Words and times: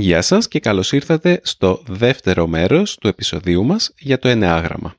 Γεια 0.00 0.22
σας 0.22 0.48
και 0.48 0.60
καλώς 0.60 0.92
ήρθατε 0.92 1.40
στο 1.42 1.82
δεύτερο 1.86 2.46
μέρος 2.46 2.96
του 2.96 3.08
επεισοδίου 3.08 3.64
μας 3.64 3.92
για 3.98 4.18
το 4.18 4.28
ενεάγραμμα. 4.28 4.94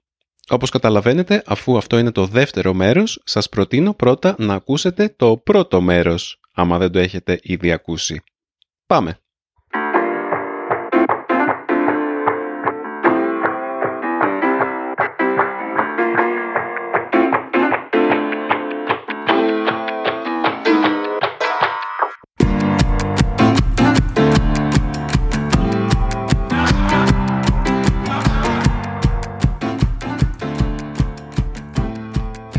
Όπως 0.50 0.70
καταλαβαίνετε, 0.70 1.44
αφού 1.46 1.78
αυτό 1.78 1.98
είναι 1.98 2.12
το 2.12 2.26
δεύτερο 2.26 2.74
μέρος, 2.74 3.22
σας 3.24 3.50
προτείνω 3.50 3.94
πρώτα 3.94 4.36
να 4.38 4.54
ακούσετε 4.54 5.14
το 5.18 5.38
πρώτο 5.38 5.82
μέρος, 5.82 6.40
άμα 6.54 6.78
δεν 6.78 6.92
το 6.92 7.00
έχετε 7.00 7.40
ήδη 7.42 7.72
ακούσει. 7.72 8.22
Πάμε! 8.86 9.20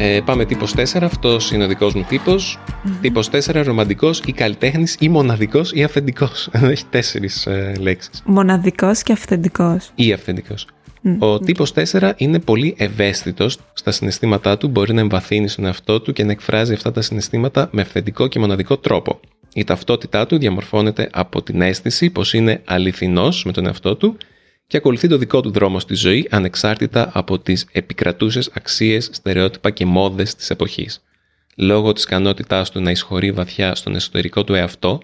Ε, 0.05 0.20
πάμε 0.24 0.45
τύπος 0.45 0.74
4, 0.77 1.02
αυτός 1.02 1.51
είναι 1.51 1.65
ο 1.65 1.66
δικός 1.66 1.95
μου 1.95 2.05
τύπος. 2.09 2.59
Mm-hmm. 2.66 2.91
Τύπος 3.01 3.30
4, 3.30 3.62
ρομαντικός 3.65 4.23
ή 4.27 4.33
καλλιτέχνης 4.33 4.97
ή 5.01 5.09
μοναδικός 5.09 5.73
ή 5.73 5.83
αυθεντικός. 5.83 6.48
Έχει 6.70 6.84
τέσσερις 6.91 7.47
ε, 7.47 7.75
λέξεις. 7.80 8.23
Μοναδικός 8.25 9.02
και 9.02 9.12
αυθεντικός. 9.12 9.91
Ή 9.95 10.12
αυθεντικός. 10.12 10.66
Ο 11.19 11.38
τύπος 11.38 11.73
4 11.75 12.12
είναι 12.16 12.38
πολύ 12.38 12.75
ευαίσθητος 12.78 13.59
στα 13.73 13.91
συναισθήματά 13.91 14.59
του, 14.59 14.69
μπορεί 14.69 14.95
να 14.95 15.01
εμβαθύνει 15.01 15.48
στον 15.48 15.65
εαυτό 15.65 16.01
του 16.01 16.12
και 16.12 16.25
να 16.25 16.33
εκφράζει 16.33 16.73
αυτά 16.73 16.92
τα 16.92 17.00
συναισθήματα 17.00 17.69
με 17.73 17.80
αυθεντικό 17.80 18.27
και 18.27 18.39
μοναδικό 18.39 18.77
τρόπο. 18.77 19.20
Η 19.55 19.64
ταυτότητά 19.64 20.27
του 20.27 20.39
διαμορφώνεται 20.39 21.09
από 21.12 21.42
την 21.42 21.61
αίσθηση 21.61 22.11
πως 22.11 22.34
είναι 22.34 22.62
αληθινός 22.64 23.45
με 23.45 23.53
τον 23.53 23.66
εαυτό 23.66 23.97
του 23.97 24.16
και 24.73 24.79
ακολουθεί 24.79 25.09
το 25.09 25.19
δικό 25.19 25.41
του 25.41 25.51
δρόμο 25.51 25.81
στη 25.81 25.95
ζωή 25.95 26.27
ανεξάρτητα 26.31 27.11
από 27.12 27.39
τις 27.39 27.67
επικρατούσες 27.73 28.51
αξίες, 28.53 29.09
στερεότυπα 29.12 29.70
και 29.70 29.87
μόδες 29.87 30.34
της 30.34 30.51
εποχής. 30.51 31.03
Λόγω 31.56 31.92
της 31.92 32.05
ικανότητάς 32.05 32.70
του 32.70 32.81
να 32.81 32.91
εισχωρεί 32.91 33.33
βαθιά 33.33 33.75
στον 33.75 33.95
εσωτερικό 33.95 34.45
του 34.45 34.55
εαυτό, 34.55 35.01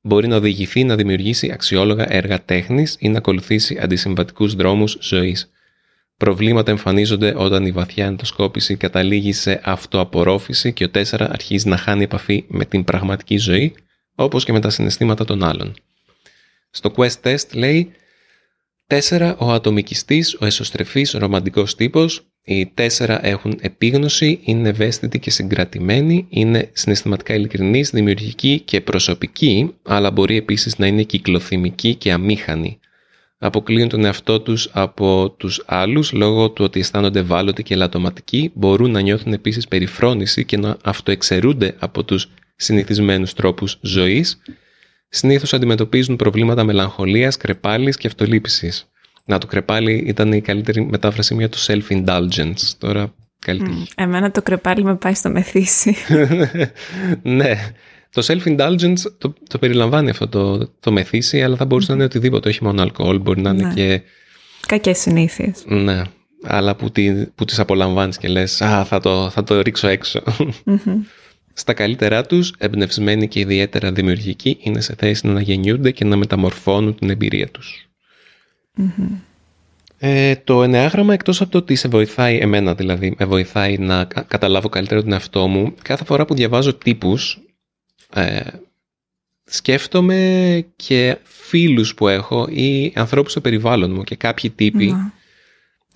μπορεί 0.00 0.26
να 0.26 0.36
οδηγηθεί 0.36 0.84
να 0.84 0.96
δημιουργήσει 0.96 1.50
αξιόλογα 1.52 2.12
έργα 2.12 2.44
τέχνης 2.44 2.96
ή 2.98 3.08
να 3.08 3.18
ακολουθήσει 3.18 3.78
αντισυμβατικούς 3.82 4.54
δρόμους 4.54 4.98
ζωής. 5.00 5.50
Προβλήματα 6.16 6.70
εμφανίζονται 6.70 7.34
όταν 7.36 7.66
η 7.66 7.70
βαθιά 7.70 8.06
ενδοσκόπηση 8.06 8.76
καταλήγει 8.76 9.32
σε 9.32 9.60
αυτοαπορρόφηση 9.64 10.72
και 10.72 10.84
ο 10.84 10.90
4 10.94 11.02
αρχίζει 11.18 11.68
να 11.68 11.76
χάνει 11.76 12.02
επαφή 12.02 12.44
με 12.48 12.64
την 12.64 12.84
πραγματική 12.84 13.36
ζωή, 13.36 13.74
όπως 14.14 14.44
και 14.44 14.52
με 14.52 14.60
τα 14.60 14.70
συναισθήματα 14.70 15.24
των 15.24 15.44
άλλων. 15.44 15.74
Στο 16.70 16.92
Quest 16.96 17.20
Test 17.22 17.54
λέει 17.54 17.92
4. 18.86 19.34
Ο 19.38 19.52
ατομικιστής, 19.52 20.36
ο 20.40 20.46
εσωστρεφής, 20.46 21.14
ο 21.14 21.18
ρομαντικός 21.18 21.74
τύπος. 21.74 22.26
Οι 22.44 22.66
4 22.66 23.18
έχουν 23.22 23.58
επίγνωση, 23.60 24.40
είναι 24.44 24.68
ευαίσθητοι 24.68 25.18
και 25.18 25.30
συγκρατημένοι, 25.30 26.26
είναι 26.28 26.70
συναισθηματικά 26.72 27.34
ειλικρινείς, 27.34 27.90
δημιουργικοί 27.90 28.60
και 28.60 28.80
προσωπικοί, 28.80 29.74
αλλά 29.82 30.10
μπορεί 30.10 30.36
επίσης 30.36 30.78
να 30.78 30.86
είναι 30.86 31.02
κυκλοθυμικοί 31.02 31.94
και 31.94 32.12
αμήχανοι. 32.12 32.78
Αποκλείουν 33.38 33.88
τον 33.88 34.04
εαυτό 34.04 34.40
τους 34.40 34.68
από 34.72 35.30
τους 35.30 35.62
άλλους 35.66 36.12
λόγω 36.12 36.50
του 36.50 36.64
ότι 36.64 36.80
αισθάνονται 36.80 37.18
ευάλωτοι 37.18 37.62
και 37.62 37.74
ελαττωματικοί, 37.74 38.50
μπορούν 38.54 38.90
να 38.90 39.00
νιώθουν 39.00 39.32
επίσης 39.32 39.68
περιφρόνηση 39.68 40.44
και 40.44 40.56
να 40.56 40.76
αυτοεξαιρούνται 40.84 41.74
από 41.78 42.04
τους 42.04 42.28
συνηθισμένους 42.56 43.32
τρόπους 43.34 43.78
ζωής 43.80 44.40
συνήθως 45.16 45.52
αντιμετωπίζουν 45.52 46.16
προβλήματα 46.16 46.64
μελαγχολίας, 46.64 47.36
κρεπάλης 47.36 47.96
και 47.96 48.06
αυτολύπησης. 48.06 48.90
Να, 49.24 49.38
το 49.38 49.46
κρεπάλι 49.46 50.04
ήταν 50.06 50.32
η 50.32 50.40
καλύτερη 50.40 50.84
μετάφραση 50.84 51.34
για 51.34 51.48
το 51.48 51.58
self-indulgence. 51.66 52.60
Τώρα 52.78 53.14
καλύτερη. 53.38 53.82
Mm, 53.84 53.92
εμένα 53.96 54.30
το 54.30 54.42
κρεπάλι 54.42 54.84
με 54.84 54.96
πάει 54.96 55.14
στο 55.14 55.30
μεθύσι. 55.30 55.96
ναι. 57.22 57.72
Το 58.10 58.26
self-indulgence 58.26 58.98
το, 59.18 59.34
το 59.48 59.58
περιλαμβάνει 59.58 60.10
αυτό 60.10 60.28
το, 60.28 60.70
το 60.80 60.92
μεθύσι, 60.92 61.42
αλλά 61.42 61.56
θα 61.56 61.64
μπορούσε 61.64 61.88
να 61.90 61.94
είναι 61.94 62.04
οτιδήποτε, 62.04 62.48
όχι 62.48 62.64
μόνο 62.64 62.82
αλκοόλ, 62.82 63.18
μπορεί 63.18 63.40
να 63.40 63.50
είναι 63.50 63.66
ναι. 63.66 63.74
και... 63.74 64.02
Κακές 64.66 64.98
συνήθειες. 64.98 65.64
Ναι, 65.66 66.02
αλλά 66.42 66.76
που, 66.76 66.90
τι, 66.90 67.12
που 67.12 67.44
τις 67.44 67.58
απολαμβάνεις 67.58 68.18
και 68.18 68.28
λες 68.28 68.62
«Α, 68.62 68.84
θα 68.84 69.00
το, 69.00 69.30
θα 69.30 69.42
το 69.42 69.60
ρίξω 69.60 69.88
έξω». 69.88 70.22
Στα 71.58 71.72
καλύτερά 71.74 72.26
τους, 72.26 72.54
εμπνευσμένοι 72.58 73.28
και 73.28 73.40
ιδιαίτερα 73.40 73.92
δημιουργικοί, 73.92 74.58
είναι 74.60 74.80
σε 74.80 74.94
θέση 74.94 75.26
να 75.26 75.32
αναγεννιούνται 75.32 75.90
και 75.90 76.04
να 76.04 76.16
μεταμορφώνουν 76.16 76.94
την 76.94 77.10
εμπειρία 77.10 77.48
τους. 77.48 77.88
Ε, 79.98 80.36
το 80.36 80.62
ενεάγραμμα, 80.62 81.12
εκτός 81.12 81.40
από 81.40 81.50
το 81.50 81.58
ότι 81.58 81.74
σε 81.74 81.88
βοηθάει 81.88 82.38
εμένα 82.38 82.74
δηλαδή, 82.74 83.14
με 83.18 83.24
βοηθάει 83.24 83.78
να 83.78 84.04
καταλάβω 84.04 84.68
καλύτερα 84.68 85.02
τον 85.02 85.12
εαυτό 85.12 85.46
μου, 85.46 85.74
κάθε 85.82 86.04
φορά 86.04 86.24
που 86.24 86.34
διαβάζω 86.34 86.74
τύπους, 86.74 87.40
ε, 88.14 88.40
σκέφτομαι 89.44 90.64
και 90.76 91.18
φίλους 91.22 91.94
που 91.94 92.08
έχω 92.08 92.46
ή 92.48 92.92
ανθρώπους 92.94 93.30
στο 93.30 93.40
περιβάλλον 93.40 93.92
μου 93.92 94.02
και 94.02 94.16
κάποιοι 94.16 94.50
τύποι 94.50 94.94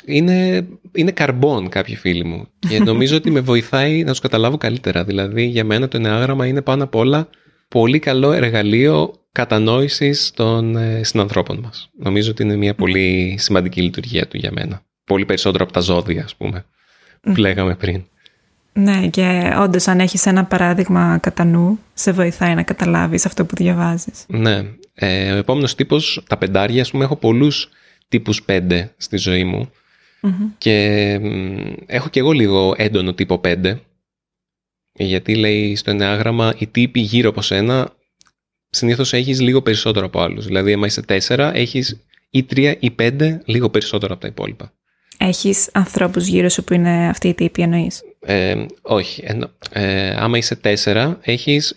είναι, 0.05 0.66
είναι 0.93 1.11
καρμπών 1.11 1.69
κάποιοι 1.69 1.97
φίλοι 1.97 2.25
μου 2.25 2.49
και 2.59 2.78
νομίζω 2.91 3.16
ότι 3.16 3.31
με 3.31 3.41
βοηθάει 3.41 4.05
να 4.05 4.11
τους 4.11 4.21
καταλάβω 4.21 4.56
καλύτερα. 4.56 5.05
Δηλαδή 5.05 5.44
για 5.44 5.65
μένα 5.65 5.88
το 5.88 5.97
ενεάγραμμα 5.97 6.47
είναι 6.47 6.62
πάνω 6.62 6.84
απ' 6.84 6.94
όλα 6.94 7.28
πολύ 7.69 7.99
καλό 7.99 8.33
εργαλείο 8.33 9.15
κατανόησης 9.33 10.31
των 10.34 10.77
ε, 10.77 11.00
συνανθρώπων 11.05 11.59
μας. 11.59 11.91
Νομίζω 11.99 12.31
ότι 12.31 12.43
είναι 12.43 12.56
μια 12.56 12.75
πολύ 12.75 13.37
σημαντική 13.39 13.83
λειτουργία 13.83 14.27
του 14.27 14.37
για 14.37 14.50
μένα. 14.53 14.83
Πολύ 15.05 15.25
περισσότερο 15.25 15.65
από 15.65 15.72
τα 15.72 15.81
ζώδια, 15.81 16.25
ας 16.25 16.34
πούμε, 16.34 16.65
που 17.21 17.34
λέγαμε 17.34 17.75
πριν. 17.75 18.05
Ναι, 18.72 19.09
και 19.09 19.55
όντως 19.59 19.89
αν 19.89 20.00
έχεις 20.00 20.27
ένα 20.27 20.44
παράδειγμα 20.44 21.19
κατά 21.22 21.44
νου, 21.44 21.78
σε 21.94 22.12
βοηθάει 22.12 22.55
να 22.55 22.62
καταλάβεις 22.62 23.27
αυτό 23.27 23.44
που 23.44 23.55
διαβάζεις. 23.56 24.25
Ναι. 24.27 24.62
Ε, 24.94 25.33
ο 25.33 25.37
επόμενος 25.37 25.75
τύπος, 25.75 26.22
τα 26.28 26.37
πεντάρια, 26.37 26.83
ας 26.83 26.91
πούμε, 26.91 27.05
έχω 27.05 27.16
πολλούς 27.16 27.69
τύπους 28.09 28.43
πέντε 28.43 28.94
στη 28.97 29.16
ζωή 29.16 29.44
μου. 29.44 29.71
Και 30.59 31.13
έχω 31.87 32.09
και 32.09 32.21
εγώ 32.21 32.33
λίγο 32.33 32.75
έντονο 32.77 33.15
τύπο 33.15 33.41
5. 33.45 33.79
Γιατί 34.93 35.35
λέει 35.35 35.77
στο 35.77 35.91
ενεάγραμμα 35.91 36.55
οι 36.59 36.67
τύποι 36.67 37.01
γύρω 37.01 37.29
από 37.29 37.43
σένα 37.43 37.93
συνήθως 38.71 39.13
έχεις 39.13 39.41
λίγο 39.41 39.63
περισσότερο 39.63 40.07
από 40.07 40.21
άλλους. 40.21 40.47
Δηλαδή, 40.47 40.73
άμα 40.73 40.87
είσαι 40.87 41.03
4, 41.27 41.51
έχεις 41.55 42.01
ή 42.31 42.47
3 42.55 42.75
ή 42.81 42.91
5 42.99 43.39
λίγο 43.45 43.71
περισσότερο 43.71 44.13
από 44.13 44.23
τα 44.23 44.29
υπόλοιπα. 44.29 44.73
Έχεις 45.19 45.69
ανθρώπους 45.73 46.27
γύρω 46.27 46.49
σου 46.49 46.65
που 46.65 46.75
είναι 46.75 47.09
αυτοί 47.09 47.29
οι 47.29 47.35
τύποι 47.35 47.63
εννοείς; 47.63 48.03
Ε, 48.21 48.65
όχι. 48.83 49.25
ε, 49.73 50.11
άμα 50.11 50.39
είσαι 50.39 50.61
4, 50.85 51.17
έχεις 51.21 51.75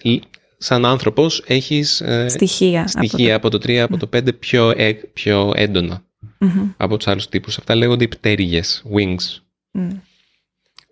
σαν 0.58 0.86
άνθρωπος 0.86 1.44
έχεις 1.48 2.02
ε, 2.02 2.28
στοιχεία, 2.30 2.88
στοιχεία 2.88 3.36
από, 3.36 3.50
το... 3.50 3.58
3, 3.58 3.76
από 3.76 3.98
το 3.98 4.10
5 4.14 4.40
πιο, 4.40 4.74
ε, 4.78 4.94
πιο 4.94 5.52
έντονα 5.56 6.06
mm-hmm. 6.44 6.74
από 6.78 6.98
τους 6.98 7.08
άλλους 7.08 7.30
τύπους. 7.30 7.58
Αυτά 7.58 7.76
λέγονται 7.76 8.08
πτέρυγε, 8.08 8.62
wings. 8.96 9.40
Mm. 9.78 10.00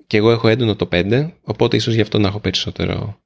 Και 0.08 0.18
εγώ 0.18 0.32
έχω 0.32 0.48
έντονο 0.48 0.76
το 0.76 0.88
5, 0.92 1.32
οπότε 1.42 1.76
ίσως 1.76 1.94
γι' 1.94 2.02
αυτό 2.02 2.20
να 2.20 2.28
έχω 2.28 2.40
περισσότερο 2.40 3.22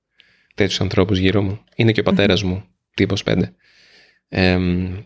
τέτοιους 0.56 0.82
ανθρώπους 0.82 1.18
γύρω 1.18 1.42
μου. 1.42 1.60
Είναι 1.76 1.92
και 1.92 2.00
ο 2.00 2.04
πατέρας 2.04 2.42
mm-hmm. 2.42 2.48
μου, 2.48 2.64
τύπος 2.94 3.24
5. 3.26 3.42
Ε, 4.30 4.60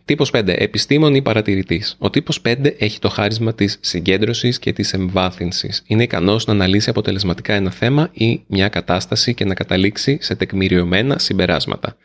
τύπος 0.06 0.32
5. 0.34 0.48
Επιστήμον 0.48 1.16
ή 1.16 1.22
παρατηρητής. 1.22 1.96
Ο 2.00 2.10
τύπος 2.10 2.42
5 2.46 2.74
έχει 2.78 3.00
το 3.00 3.10
χάρισμα 3.10 3.54
της 3.54 3.78
συγκέντρωσης 3.82 4.60
και 4.60 4.74
της 4.74 4.94
εμβάθυνσης. 4.94 5.84
Είναι 5.86 6.04
ικανός 6.04 6.46
να 6.46 6.54
αναλύσει 6.54 6.90
αποτελεσματικά 6.90 7.54
ένα 7.54 7.72
θέμα 7.72 8.10
ή 8.14 8.44
μια 8.48 8.70
κατάσταση 8.70 9.34
και 9.34 9.46
να 9.46 9.54
καταλήξει 9.54 10.18
σε 10.22 10.36
τεκμηριωμένα 10.36 11.20
συμπεράσματα. 11.20 11.96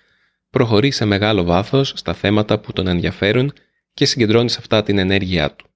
Προχωρεί 0.51 0.91
σε 0.91 1.05
μεγάλο 1.05 1.45
βάθος 1.45 1.93
στα 1.97 2.15
θέματα 2.15 2.59
που 2.59 2.73
τον 2.73 2.87
ενδιαφέρουν 2.87 3.53
και 3.95 4.05
συγκεντρώνει 4.05 4.51
σε 4.51 4.57
αυτά 4.61 4.83
την 4.83 4.99
ενέργειά 4.99 5.55
του. 5.55 5.67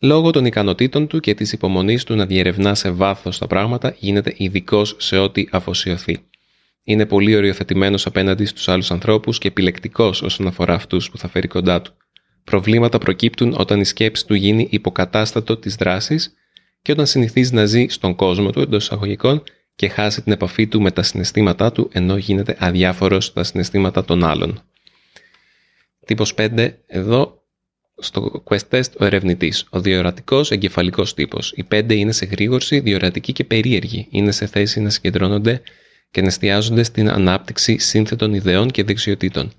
Λόγω 0.00 0.30
των 0.30 0.44
ικανοτήτων 0.44 1.06
του 1.06 1.20
και 1.20 1.34
της 1.34 1.52
υπομονής 1.52 2.04
του 2.04 2.14
να 2.14 2.26
διερευνά 2.26 2.74
σε 2.74 2.90
βάθος 2.90 3.38
τα 3.38 3.46
πράγματα, 3.46 3.94
γίνεται 3.98 4.34
ειδικός 4.36 4.96
σε 4.98 5.18
ό,τι 5.18 5.46
αφοσιωθεί. 5.50 6.18
Είναι 6.82 7.06
πολύ 7.06 7.36
οριοθετημένος 7.36 8.06
απέναντι 8.06 8.44
στους 8.44 8.68
άλλους 8.68 8.90
ανθρώπους 8.90 9.38
και 9.38 9.48
επιλεκτικός 9.48 10.22
όσον 10.22 10.46
αφορά 10.46 10.74
αυτούς 10.74 11.10
που 11.10 11.18
θα 11.18 11.28
φέρει 11.28 11.48
κοντά 11.48 11.82
του. 11.82 11.92
Προβλήματα 12.44 12.98
προκύπτουν 12.98 13.54
όταν 13.58 13.80
η 13.80 13.84
σκέψη 13.84 14.26
του 14.26 14.34
γίνει 14.34 14.68
υποκατάστατο 14.70 15.56
της 15.56 15.74
δράσης 15.74 16.34
και 16.82 16.92
όταν 16.92 17.06
συνηθίζει 17.06 17.54
να 17.54 17.64
ζει 17.64 17.86
στον 17.88 18.14
κόσμο 18.14 18.50
του 18.50 18.60
εντός 18.60 18.84
εισαγωγικών 18.84 19.42
και 19.76 19.88
χάσει 19.88 20.22
την 20.22 20.32
επαφή 20.32 20.66
του 20.66 20.80
με 20.80 20.90
τα 20.90 21.02
συναισθήματά 21.02 21.72
του 21.72 21.88
ενώ 21.92 22.16
γίνεται 22.16 22.56
αδιάφορος 22.58 23.24
στα 23.24 23.44
συναισθήματα 23.44 24.04
των 24.04 24.24
άλλων. 24.24 24.62
Τύπος 26.06 26.34
5, 26.36 26.70
εδώ 26.86 27.42
στο 27.96 28.42
quest 28.44 28.68
test 28.70 28.90
ο 28.98 29.04
ερευνητής. 29.04 29.66
Ο 29.70 29.80
διορατικός 29.80 30.50
εγκεφαλικός 30.50 31.14
τύπος. 31.14 31.52
Οι 31.56 31.64
5 31.70 31.94
είναι 31.94 32.12
σε 32.12 32.24
γρήγορση, 32.26 32.80
διορατική 32.80 33.32
και 33.32 33.44
περίεργη. 33.44 34.06
Είναι 34.10 34.32
σε 34.32 34.46
θέση 34.46 34.80
να 34.80 34.90
συγκεντρώνονται 34.90 35.62
και 36.10 36.20
να 36.20 36.26
εστιάζονται 36.26 36.82
στην 36.82 37.08
ανάπτυξη 37.10 37.78
σύνθετων 37.78 38.34
ιδεών 38.34 38.70
και 38.70 38.84
δεξιοτήτων. 38.84 39.52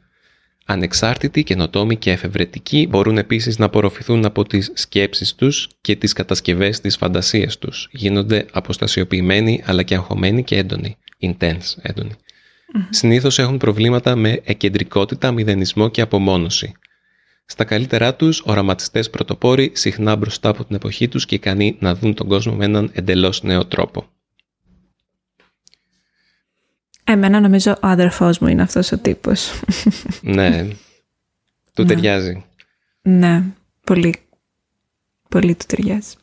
Ανεξάρτητοι, 0.66 1.44
καινοτόμοι 1.44 1.96
και 1.96 2.12
εφευρετικοί 2.12 2.88
μπορούν 2.90 3.18
επίσης 3.18 3.58
να 3.58 3.66
απορροφηθούν 3.66 4.26
από 4.26 4.44
τις 4.44 4.72
σκέψεις 4.74 5.36
τους 5.36 5.70
και 5.82 5.96
τις 5.96 6.14
κατασκευές 6.14 6.80
της 6.80 6.98
φαντασίας 6.98 7.58
τους. 7.58 7.90
Γίνονται 7.92 8.46
αποστασιοποιημένοι 8.52 9.64
αλλά 9.66 9.84
και 9.84 9.96
αγχωμένοι 9.96 10.44
και 10.44 10.58
έντονοι. 10.58 10.98
Intense, 11.22 11.76
έντονοι. 11.82 12.16
Συνήθως 12.90 13.40
έχουν 13.40 13.58
προβλήματα 13.58 14.16
με 14.16 14.42
εκεντρικότητα, 14.44 15.32
μηδενισμό 15.32 15.90
και 15.90 16.02
απομόνωση. 16.02 16.72
Στα 17.46 17.64
καλύτερά 17.64 18.16
τους, 18.16 18.42
οραματιστές 18.46 19.10
πρωτοπόροι, 19.10 19.72
συχνά 19.76 20.16
μπροστά 20.16 20.50
από 20.50 20.66
την 20.66 20.76
εποχή 20.76 21.08
τους 21.08 21.26
και 21.26 21.36
ικανοί 21.36 21.78
να 21.80 21.96
δουν 21.96 22.14
τον 22.14 22.28
κόσμο 22.28 22.54
με 22.54 22.66
έναν 22.66 22.90
εντελώς 22.94 23.44
νέο 23.44 23.66
τρόπο. 23.66 24.06
Εμένα 27.04 27.40
νομίζω 27.40 27.72
ο 27.72 27.88
αδερφός 27.88 28.40
μου 28.40 28.48
είναι 28.48 28.62
αυτός 28.62 28.92
ο 28.92 28.98
τύπος. 28.98 29.52
ναι, 30.22 30.68
του 31.74 31.82
ναι. 31.82 31.88
ταιριάζει. 31.88 32.46
Ναι, 33.02 33.44
πολύ, 33.84 34.16
πολύ 35.30 35.56
του 35.56 35.66
ταιριάζει. 35.68 36.14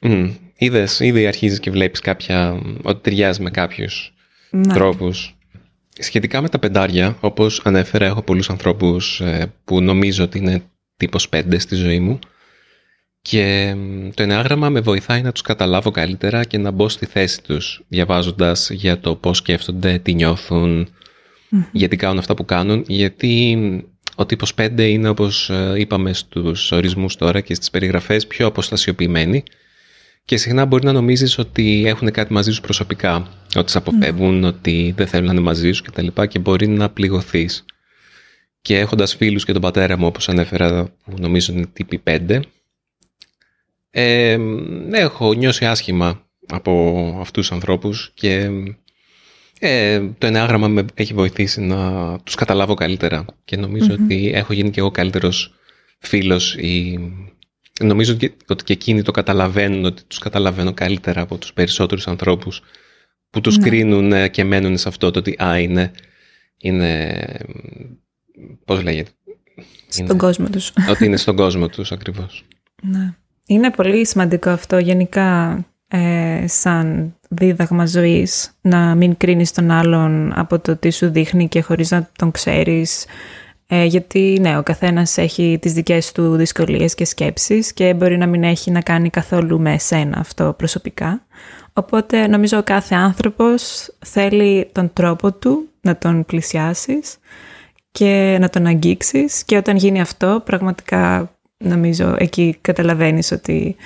Mm. 0.00 0.34
Είδες, 0.56 1.00
ήδη 1.00 1.26
αρχίζεις 1.26 1.60
και 1.60 1.70
βλέπεις 1.70 2.00
κάποια, 2.00 2.62
ότι 2.82 3.00
ταιριάζει 3.02 3.42
με 3.42 3.50
κάποιους 3.50 4.14
ναι. 4.50 4.74
τρόπους. 4.74 5.36
Σχετικά 5.98 6.40
με 6.40 6.48
τα 6.48 6.58
πεντάρια, 6.58 7.16
όπως 7.20 7.60
ανέφερα, 7.64 8.06
έχω 8.06 8.22
πολλούς 8.22 8.50
ανθρώπους 8.50 9.20
ε, 9.20 9.52
που 9.64 9.80
νομίζω 9.80 10.24
ότι 10.24 10.38
είναι 10.38 10.62
τύπος 10.96 11.28
πέντε 11.28 11.58
στη 11.58 11.74
ζωή 11.74 12.00
μου 12.00 12.18
και 13.22 13.76
το 14.14 14.22
ενάγραμμα 14.22 14.68
με 14.68 14.80
βοηθάει 14.80 15.22
να 15.22 15.32
τους 15.32 15.42
καταλάβω 15.42 15.90
καλύτερα 15.90 16.44
και 16.44 16.58
να 16.58 16.70
μπω 16.70 16.88
στη 16.88 17.06
θέση 17.06 17.42
τους 17.42 17.82
διαβάζοντας 17.88 18.70
για 18.70 19.00
το 19.00 19.14
πώς 19.14 19.36
σκέφτονται, 19.36 19.98
τι 19.98 20.14
νιώθουν, 20.14 20.88
γιατί 21.72 21.96
κάνουν 21.96 22.18
αυτά 22.18 22.34
που 22.34 22.44
κάνουν, 22.44 22.84
γιατί 22.86 23.56
ο 24.14 24.26
τύπος 24.26 24.54
5 24.54 24.78
είναι 24.78 25.08
όπως 25.08 25.50
ε, 25.50 25.74
είπαμε 25.76 26.12
στους 26.12 26.72
ορισμούς 26.72 27.16
τώρα 27.16 27.40
και 27.40 27.54
στις 27.54 27.70
περιγραφές 27.70 28.26
πιο 28.26 28.46
αποστασιοποιημένοι 28.46 29.42
και 30.24 30.36
συχνά 30.36 30.64
μπορεί 30.66 30.84
να 30.84 30.92
νομίζεις 30.92 31.38
ότι 31.38 31.82
έχουν 31.86 32.10
κάτι 32.10 32.32
μαζί 32.32 32.52
σου 32.52 32.60
προσωπικά, 32.60 33.28
ότι 33.56 33.70
σε 33.70 33.78
αποφεύγουν, 33.78 34.44
ότι 34.44 34.94
δεν 34.96 35.06
θέλουν 35.06 35.26
να 35.26 35.32
είναι 35.32 35.40
μαζί 35.40 35.72
σου 35.72 35.82
κτλ. 35.82 36.06
Και, 36.06 36.26
και 36.26 36.38
μπορεί 36.38 36.66
να 36.66 36.90
πληγωθείς. 36.90 37.64
Και 38.60 38.78
έχοντας 38.78 39.14
φίλους 39.14 39.44
και 39.44 39.52
τον 39.52 39.62
πατέρα 39.62 39.98
μου 39.98 40.06
όπως 40.06 40.28
ανέφερα 40.28 40.84
που 41.04 41.14
νομίζω 41.18 41.52
είναι 41.52 41.66
τύπη 41.66 42.02
5 42.04 42.40
ε, 43.96 44.38
έχω 44.90 45.32
νιώσει 45.32 45.66
άσχημα 45.66 46.26
από 46.46 47.08
αυτούς 47.20 47.48
τους 47.48 47.52
ανθρώπους 47.52 48.10
και 48.14 48.50
ε, 49.58 50.00
το 50.18 50.26
ενάγραμμα 50.26 50.68
με 50.68 50.84
έχει 50.94 51.14
βοηθήσει 51.14 51.60
να 51.60 52.18
τους 52.18 52.34
καταλάβω 52.34 52.74
καλύτερα 52.74 53.24
και 53.44 53.56
νομιζω 53.56 53.92
ότι 53.92 54.30
έχω 54.34 54.52
γίνει 54.52 54.70
και 54.70 54.80
εγώ 54.80 54.90
καλύτερος 54.90 55.54
φίλος 55.98 56.54
ή 56.54 56.98
νομίζω 57.80 58.12
ότι 58.46 58.64
και 58.64 58.72
εκείνοι 58.72 59.02
το 59.02 59.10
καταλαβαίνουν 59.10 59.84
ότι 59.84 60.02
τους 60.04 60.18
καταλαβαίνω 60.18 60.72
καλύτερα 60.72 61.20
από 61.20 61.38
τους 61.38 61.52
περισσότερους 61.52 62.08
ανθρώπους 62.08 62.62
που 63.30 63.40
τους 63.40 63.58
ναι. 63.58 63.68
κρίνουν 63.68 64.30
και 64.30 64.44
μένουν 64.44 64.76
σε 64.76 64.88
αυτό 64.88 65.10
το 65.10 65.18
ότι 65.18 65.36
α, 65.44 65.58
είναι, 65.58 65.90
είναι 66.58 67.20
πώς 68.64 68.82
λέγεται 68.82 69.10
στον 69.88 70.18
κόσμο 70.18 70.50
τους 70.50 70.72
ότι 70.90 71.04
είναι 71.04 71.16
στον 71.16 71.36
κόσμο 71.36 71.68
τους 71.68 71.92
ακριβώς 71.92 72.44
ναι. 72.82 73.14
Είναι 73.46 73.70
πολύ 73.70 74.06
σημαντικό 74.06 74.50
αυτό 74.50 74.78
γενικά 74.78 75.58
ε, 75.88 76.44
σαν 76.46 77.16
δίδαγμα 77.28 77.86
ζωής 77.86 78.50
να 78.60 78.94
μην 78.94 79.16
κρίνεις 79.16 79.52
τον 79.52 79.70
άλλον 79.70 80.32
από 80.38 80.58
το 80.58 80.76
τι 80.76 80.90
σου 80.90 81.10
δείχνει 81.10 81.48
και 81.48 81.60
χωρίς 81.60 81.90
να 81.90 82.10
τον 82.18 82.30
ξέρεις 82.30 83.06
ε, 83.66 83.84
γιατί 83.84 84.38
ναι, 84.40 84.58
ο 84.58 84.62
καθένας 84.62 85.18
έχει 85.18 85.58
τις 85.60 85.72
δικές 85.72 86.12
του 86.12 86.36
δυσκολίες 86.36 86.94
και 86.94 87.04
σκέψεις 87.04 87.72
και 87.72 87.94
μπορεί 87.94 88.16
να 88.16 88.26
μην 88.26 88.42
έχει 88.42 88.70
να 88.70 88.80
κάνει 88.80 89.10
καθόλου 89.10 89.60
με 89.60 89.72
εσένα 89.72 90.18
αυτό 90.18 90.54
προσωπικά. 90.56 91.26
Οπότε 91.72 92.26
νομίζω 92.26 92.58
ο 92.58 92.62
κάθε 92.62 92.94
άνθρωπος 92.94 93.90
θέλει 94.04 94.68
τον 94.72 94.92
τρόπο 94.92 95.32
του 95.32 95.68
να 95.80 95.96
τον 95.96 96.24
πλησιάσεις 96.24 97.16
και 97.90 98.36
να 98.40 98.50
τον 98.50 98.66
αγγίξεις 98.66 99.44
και 99.44 99.56
όταν 99.56 99.76
γίνει 99.76 100.00
αυτό 100.00 100.42
πραγματικά 100.44 101.30
νομίζω 101.56 102.14
εκεί 102.18 102.56
καταλαβαίνεις 102.60 103.32
ότι 103.32 103.76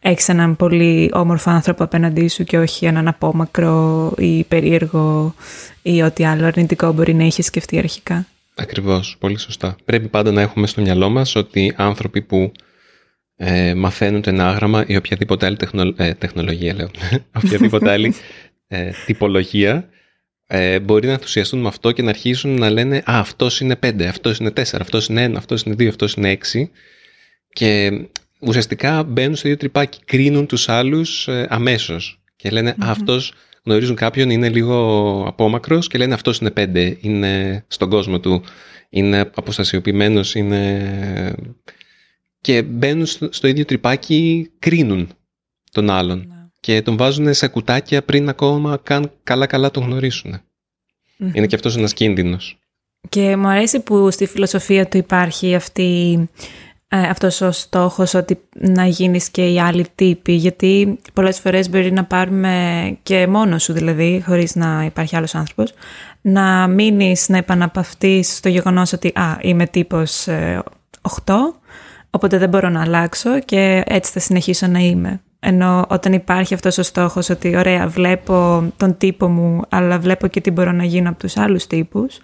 έχεις 0.00 0.28
έναν 0.28 0.56
πολύ 0.56 1.10
όμορφο 1.12 1.50
άνθρωπο 1.50 1.84
απέναντί 1.84 2.28
σου 2.28 2.44
και 2.44 2.58
όχι 2.58 2.86
έναν 2.86 3.08
απόμακρο 3.08 4.12
ή 4.18 4.44
περίεργο 4.44 5.34
ή 5.82 6.02
ό,τι 6.02 6.24
άλλο 6.24 6.46
αρνητικό 6.46 6.92
μπορεί 6.92 7.14
να 7.14 7.24
είχες 7.24 7.44
σκεφτεί 7.44 7.78
αρχικά. 7.78 8.26
Ακριβώς, 8.54 9.16
πολύ 9.18 9.38
σωστά. 9.38 9.76
Πρέπει 9.84 10.08
πάντα 10.08 10.32
να 10.32 10.40
έχουμε 10.40 10.66
στο 10.66 10.80
μυαλό 10.80 11.08
μας 11.10 11.34
ότι 11.34 11.74
άνθρωποι 11.76 12.22
που 12.22 12.52
ε, 13.36 13.74
μαθαίνουν 13.74 14.22
το 14.22 14.30
ενάγραμμα 14.30 14.84
ή 14.86 14.96
οποιαδήποτε 14.96 15.46
άλλη 15.46 15.56
ε, 15.96 16.14
τεχνολογία, 16.14 16.74
λέω, 16.74 16.90
οποιαδήποτε 17.44 17.90
άλλη 17.90 18.14
ε, 18.66 18.90
τυπολογία, 19.06 19.88
ε, 20.46 20.80
μπορεί 20.80 21.06
να 21.06 21.12
ενθουσιαστούν 21.12 21.60
με 21.60 21.68
αυτό 21.68 21.92
και 21.92 22.02
να 22.02 22.08
αρχίσουν 22.08 22.58
να 22.58 22.70
λένε 22.70 22.96
«Α, 22.96 23.02
αυτός 23.04 23.60
είναι 23.60 23.78
5, 23.82 24.02
αυτός 24.02 24.38
είναι 24.38 24.50
4, 24.56 24.62
αυτός 24.80 25.06
είναι 25.06 25.26
1, 25.26 25.34
αυτός 25.36 25.62
είναι 25.62 25.74
2, 25.78 25.88
αυτός 25.88 26.14
είναι 26.14 26.38
6» 26.52 26.68
και 27.52 27.90
ουσιαστικά 28.40 29.02
μπαίνουν 29.02 29.36
στο 29.36 29.48
ίδιο 29.48 29.58
τρυπάκι, 29.58 29.98
κρίνουν 30.04 30.46
τους 30.46 30.68
άλλους 30.68 31.28
ε, 31.28 31.46
αμέσως 31.50 32.20
και 32.36 32.50
λένε 32.50 32.74
αυτός 32.78 33.32
γνωρίζουν 33.64 33.96
κάποιον, 33.96 34.30
είναι 34.30 34.48
λίγο 34.48 35.24
απόμακρος 35.26 35.88
και 35.88 35.98
λένε 35.98 36.14
αυτός 36.14 36.38
είναι 36.38 36.50
πέντε, 36.50 36.96
είναι 37.00 37.64
στον 37.68 37.90
κόσμο 37.90 38.20
του, 38.20 38.42
είναι 38.88 39.20
αποστασιοποιημένος, 39.20 40.34
είναι... 40.34 41.34
Και 42.40 42.62
μπαίνουν 42.62 43.06
στο, 43.06 43.46
ίδιο 43.46 43.64
τρυπάκι, 43.64 44.50
κρίνουν 44.58 45.08
τον 45.70 45.90
άλλον 45.90 46.18
ναι. 46.18 46.48
και 46.60 46.82
τον 46.82 46.96
βάζουν 46.96 47.34
σε 47.34 47.48
κουτάκια 47.48 48.02
πριν 48.02 48.28
ακόμα 48.28 48.80
καν 48.82 49.12
καλά-καλά 49.22 49.70
τον 49.70 49.82
γνωρίσουν. 49.82 50.40
Είναι 51.32 51.46
και 51.46 51.54
αυτός 51.54 51.76
ένας 51.76 51.92
κίνδυνος. 51.92 52.58
Και 53.08 53.36
μου 53.36 53.48
αρέσει 53.48 53.80
που 53.80 54.10
στη 54.10 54.26
φιλοσοφία 54.26 54.88
του 54.88 54.96
υπάρχει 54.96 55.54
αυτή 55.54 56.28
ε, 56.94 57.08
αυτός 57.08 57.40
ο 57.40 57.52
στόχος 57.52 58.14
ότι 58.14 58.38
να 58.52 58.86
γίνεις 58.86 59.28
και 59.28 59.46
οι 59.46 59.60
άλλοι 59.60 59.86
τύποι 59.94 60.32
γιατί 60.32 60.98
πολλές 61.12 61.40
φορές 61.40 61.70
μπορεί 61.70 61.92
να 61.92 62.04
πάρουμε 62.04 62.96
και 63.02 63.26
μόνος 63.26 63.62
σου 63.62 63.72
δηλαδή 63.72 64.22
χωρίς 64.26 64.54
να 64.54 64.84
υπάρχει 64.84 65.16
άλλος 65.16 65.34
άνθρωπος 65.34 65.72
να 66.20 66.66
μείνεις 66.68 67.28
να 67.28 67.36
επαναπαυτείς 67.36 68.36
στο 68.36 68.48
γεγονός 68.48 68.92
ότι 68.92 69.08
α, 69.08 69.38
είμαι 69.40 69.66
τύπος 69.66 70.26
8 70.26 70.32
ε, 70.32 70.60
οπότε 72.10 72.38
δεν 72.38 72.48
μπορώ 72.48 72.68
να 72.68 72.80
αλλάξω 72.80 73.40
και 73.40 73.82
έτσι 73.86 74.12
θα 74.12 74.20
συνεχίσω 74.20 74.66
να 74.66 74.78
είμαι. 74.78 75.20
Ενώ 75.40 75.86
όταν 75.88 76.12
υπάρχει 76.12 76.54
αυτός 76.54 76.78
ο 76.78 76.82
στόχος 76.82 77.30
ότι 77.30 77.56
ωραία 77.56 77.86
βλέπω 77.86 78.64
τον 78.76 78.96
τύπο 78.96 79.28
μου 79.28 79.60
αλλά 79.68 79.98
βλέπω 79.98 80.26
και 80.26 80.40
τι 80.40 80.50
μπορώ 80.50 80.72
να 80.72 80.84
γίνω 80.84 81.08
από 81.08 81.18
τους 81.18 81.36
άλλους 81.36 81.66
τύπους 81.66 82.18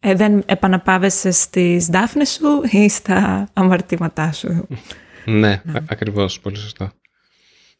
ε, 0.00 0.14
δεν 0.14 0.42
επαναπάβεσαι 0.46 1.30
στις 1.30 1.86
δάφνες 1.86 2.28
σου 2.30 2.62
ή 2.70 2.88
στα 2.88 3.48
αμαρτήματά 3.52 4.32
σου; 4.32 4.66
ναι, 5.24 5.62
ναι. 5.64 5.80
ακριβώς, 5.88 6.40
πολύ 6.40 6.56
σωστά. 6.56 6.92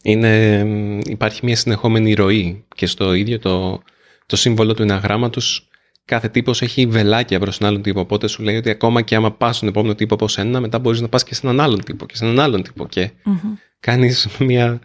Είναι, 0.02 0.58
υπάρχει 1.04 1.40
μια 1.44 1.56
συνεχόμενη 1.56 2.14
ροή 2.14 2.64
και 2.74 2.86
στο 2.86 3.14
ίδιο 3.14 3.38
το, 3.38 3.82
το 4.26 4.36
σύμβολο 4.36 4.74
του 4.74 4.82
εναγράμματος 4.82 5.68
κάθε 6.04 6.28
τύπος 6.28 6.62
έχει 6.62 6.86
βελάκια 6.86 7.40
προς 7.40 7.58
έναν 7.58 7.70
άλλον 7.70 7.82
τύπο. 7.82 8.00
Οπότε 8.00 8.26
σου 8.26 8.42
λέει 8.42 8.56
ότι 8.56 8.70
ακόμα 8.70 9.02
και 9.02 9.14
άμα 9.14 9.32
πας 9.32 9.56
στον 9.56 9.68
επόμενο 9.68 9.94
τύπο 9.94 10.14
από 10.14 10.28
σένα, 10.28 10.60
μετά 10.60 10.78
μπορείς 10.78 11.00
να 11.00 11.08
πας 11.08 11.22
και 11.22 11.34
σε 11.34 11.40
έναν 11.44 11.60
άλλον 11.60 11.84
τύπο 11.84 12.06
και 12.06 12.16
σε 12.16 12.24
έναν 12.24 12.40
άλλον 12.40 12.62
τύπο 12.62 12.86
και 12.86 13.10
mm 13.24 13.30
κάνεις 13.80 14.28
μια, 14.38 14.80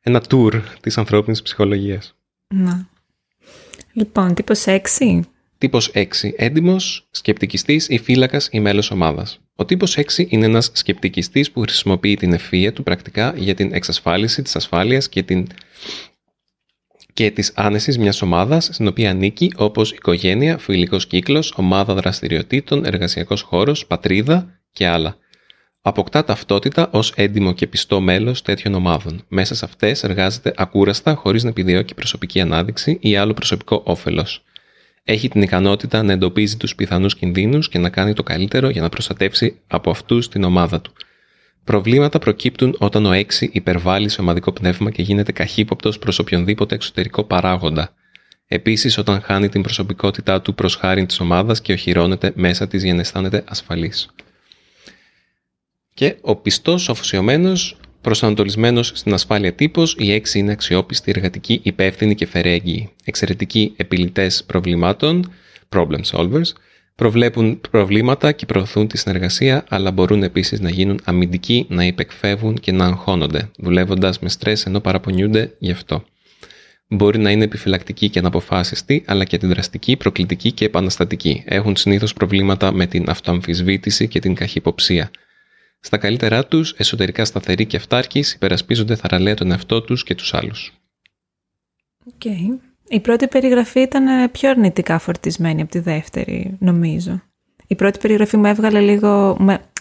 ένα 0.00 0.22
tour 0.28 0.60
της 0.80 0.98
ανθρώπινης 0.98 1.42
ψυχολογίας. 1.42 2.16
Να. 2.46 2.88
Λοιπόν, 3.92 4.34
τύπος 4.34 4.64
6. 4.66 5.20
Τύπος 5.58 5.90
6. 5.94 6.32
Έντιμος, 6.36 7.06
σκεπτικιστής 7.10 7.88
ή 7.88 7.98
φύλακας 7.98 8.48
ή 8.52 8.60
μέλος 8.60 8.90
ομάδας. 8.90 9.40
Ο 9.56 9.64
τύπος 9.64 9.96
6 9.96 10.26
είναι 10.28 10.44
ένας 10.44 10.70
σκεπτικιστής 10.74 11.50
που 11.50 11.60
χρησιμοποιεί 11.60 12.16
την 12.16 12.32
ευφυα 12.32 12.72
του 12.72 12.82
πρακτικά 12.82 13.34
για 13.36 13.54
την 13.54 13.72
εξασφάλιση 13.72 14.42
της 14.42 14.56
ασφάλειας 14.56 15.08
και, 15.08 15.22
την... 15.22 15.46
και 17.12 17.30
της 17.30 17.52
άνεσης 17.54 17.98
μιας 17.98 18.22
ομάδας 18.22 18.68
στην 18.72 18.86
οποία 18.86 19.10
ανήκει 19.10 19.52
όπως 19.56 19.92
οικογένεια, 19.92 20.58
φιλικός 20.58 21.06
κύκλος, 21.06 21.54
ομάδα 21.56 21.94
δραστηριοτήτων, 21.94 22.84
εργασιακός 22.84 23.42
χώρος, 23.42 23.86
πατρίδα 23.86 24.60
και 24.72 24.86
άλλα. 24.86 25.16
Αποκτά 25.80 26.24
ταυτότητα 26.24 26.88
ως 26.92 27.12
έντιμο 27.16 27.52
και 27.52 27.66
πιστό 27.66 28.00
μέλος 28.00 28.42
τέτοιων 28.42 28.74
ομάδων. 28.74 29.24
Μέσα 29.28 29.54
σε 29.54 29.64
αυτές 29.64 30.04
εργάζεται 30.04 30.52
ακούραστα 30.56 31.14
χωρίς 31.14 31.42
να 31.42 31.48
επιδιώκει 31.48 31.94
προσωπική 31.94 32.40
ανάδειξη 32.40 32.98
ή 33.00 33.16
άλλο 33.16 33.34
προσωπικό 33.34 33.82
όφελος 33.84 34.42
έχει 35.04 35.28
την 35.28 35.42
ικανότητα 35.42 36.02
να 36.02 36.12
εντοπίζει 36.12 36.56
τους 36.56 36.74
πιθανούς 36.74 37.16
κινδύνους 37.16 37.68
και 37.68 37.78
να 37.78 37.88
κάνει 37.88 38.12
το 38.12 38.22
καλύτερο 38.22 38.68
για 38.68 38.82
να 38.82 38.88
προστατεύσει 38.88 39.60
από 39.66 39.90
αυτούς 39.90 40.28
την 40.28 40.44
ομάδα 40.44 40.80
του. 40.80 40.92
Προβλήματα 41.64 42.18
προκύπτουν 42.18 42.76
όταν 42.78 43.06
ο 43.06 43.10
6 43.12 43.24
υπερβάλλει 43.52 44.08
σε 44.08 44.20
ομαδικό 44.20 44.52
πνεύμα 44.52 44.90
και 44.90 45.02
γίνεται 45.02 45.32
καχύποπτος 45.32 45.98
προς 45.98 46.18
οποιονδήποτε 46.18 46.74
εξωτερικό 46.74 47.24
παράγοντα. 47.24 47.94
Επίσης 48.46 48.98
όταν 48.98 49.20
χάνει 49.20 49.48
την 49.48 49.62
προσωπικότητά 49.62 50.40
του 50.40 50.54
προς 50.54 50.76
χάρη 50.76 51.06
της 51.06 51.20
ομάδας 51.20 51.60
και 51.60 51.72
οχυρώνεται 51.72 52.32
μέσα 52.34 52.66
της 52.66 52.82
για 52.82 52.94
να 52.94 53.00
αισθάνεται 53.00 53.44
ασφαλής. 53.48 54.08
Και 55.94 56.16
ο 56.20 56.36
πιστός, 56.36 56.88
ο 56.88 56.92
αφοσιωμένος, 56.92 57.76
προσανατολισμένος 58.04 58.92
στην 58.94 59.14
ασφάλεια 59.14 59.52
τύπος, 59.52 59.96
οι 59.98 60.12
έξι 60.12 60.38
είναι 60.38 60.52
αξιόπιστοι, 60.52 61.10
εργατικοί, 61.10 61.60
υπεύθυνοι 61.62 62.14
και 62.14 62.26
φερέγγιοι. 62.26 62.90
Εξαιρετικοί 63.04 63.72
επιλητές 63.76 64.44
προβλημάτων, 64.44 65.32
problem 65.68 66.00
solvers, 66.12 66.52
προβλέπουν 66.94 67.60
προβλήματα 67.70 68.32
και 68.32 68.46
προωθούν 68.46 68.88
τη 68.88 68.98
συνεργασία, 68.98 69.64
αλλά 69.68 69.90
μπορούν 69.90 70.22
επίσης 70.22 70.60
να 70.60 70.70
γίνουν 70.70 71.00
αμυντικοί, 71.04 71.66
να 71.68 71.84
υπεκφεύγουν 71.84 72.54
και 72.54 72.72
να 72.72 72.84
αγχώνονται, 72.84 73.50
δουλεύοντας 73.56 74.18
με 74.18 74.28
στρες 74.28 74.66
ενώ 74.66 74.80
παραπονιούνται 74.80 75.54
γι' 75.58 75.70
αυτό. 75.70 76.04
Μπορεί 76.88 77.18
να 77.18 77.30
είναι 77.30 77.44
επιφυλακτικοί 77.44 78.08
και 78.08 78.18
αναποφάσιστοι, 78.18 79.02
αλλά 79.06 79.24
και 79.24 79.36
αντιδραστικοί, 79.36 79.96
προκλητικοί 79.96 80.52
και 80.52 80.64
επαναστατικοί. 80.64 81.42
Έχουν 81.46 81.76
συνήθως 81.76 82.12
προβλήματα 82.12 82.72
με 82.72 82.86
την 82.86 83.04
αυτοαμφισβήτηση 83.08 84.08
και 84.08 84.18
την 84.18 84.34
καχυποψία. 84.34 85.10
Στα 85.86 85.96
καλύτερά 85.96 86.46
τους, 86.46 86.74
εσωτερικά 86.76 87.24
σταθεροί 87.24 87.66
και 87.66 87.76
αυτάρκεις, 87.76 88.32
υπερασπίζονται 88.32 88.96
θαραλέα 88.96 89.34
τον 89.34 89.50
εαυτό 89.50 89.82
τους 89.82 90.04
και 90.04 90.14
τους 90.14 90.34
άλλους. 90.34 90.72
Okay. 92.10 92.58
Η 92.88 93.00
πρώτη 93.00 93.28
περιγραφή 93.28 93.80
ήταν 93.80 94.30
πιο 94.30 94.50
αρνητικά 94.50 94.98
φορτισμένη 94.98 95.62
από 95.62 95.70
τη 95.70 95.78
δεύτερη, 95.78 96.56
νομίζω. 96.58 97.22
Η 97.66 97.74
πρώτη 97.74 97.98
περιγραφή 97.98 98.36
μου 98.36 98.44
έβγαλε 98.44 98.80
λίγο, 98.80 99.36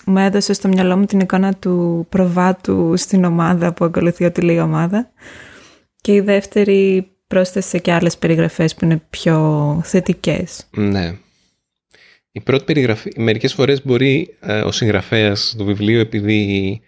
με, 0.06 0.26
έδωσε 0.26 0.54
στο 0.54 0.68
μυαλό 0.68 0.98
μου 0.98 1.06
την 1.06 1.20
εικόνα 1.20 1.54
του 1.54 2.06
προβάτου 2.10 2.94
στην 2.98 3.24
ομάδα 3.24 3.74
που 3.74 3.86
ακολουθεί 3.86 4.26
ό,τι 4.26 4.42
λέει 4.42 4.56
η 4.56 4.60
ομάδα. 4.60 5.12
Και 6.02 6.14
η 6.14 6.20
δεύτερη 6.20 7.12
πρόσθεσε 7.28 7.78
και 7.78 7.94
άλλες 7.94 8.18
περιγραφές 8.18 8.76
που 8.76 8.86
είναι 8.86 9.02
πιο 9.10 9.80
θετικές. 9.84 10.68
Ναι. 10.72 11.18
Η 12.36 12.40
πρώτη 12.42 12.64
περιγραφή, 12.64 13.12
μερικές 13.18 13.54
φορές 13.54 13.86
μπορεί 13.86 14.36
ε, 14.40 14.60
ο 14.60 14.72
συγγραφέας 14.72 15.56
του 15.58 15.66
βιβλίου 15.66 16.00
επειδή 16.00 16.82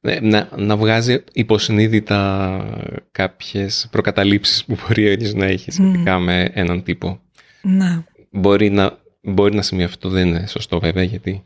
ναι, 0.00 0.18
να, 0.20 0.48
να 0.56 0.76
βγάζει 0.76 1.24
υποσυνείδητα 1.32 3.00
κάποιες 3.12 3.88
προκαταλήψεις 3.90 4.64
που 4.64 4.76
μπορεί 4.80 5.08
ο 5.08 5.16
να 5.34 5.44
έχει 5.44 5.70
σχετικά 5.70 6.18
με 6.18 6.50
έναν 6.54 6.82
τύπο. 6.82 7.20
Να. 7.62 8.04
Μπορεί 8.30 8.70
να, 8.70 8.98
μπορεί 9.22 9.54
να 9.54 9.62
σημαίνει 9.62 9.86
αυτό, 9.86 10.08
δεν 10.08 10.28
είναι 10.28 10.46
σωστό 10.46 10.80
βέβαια, 10.80 11.02
γιατί 11.02 11.42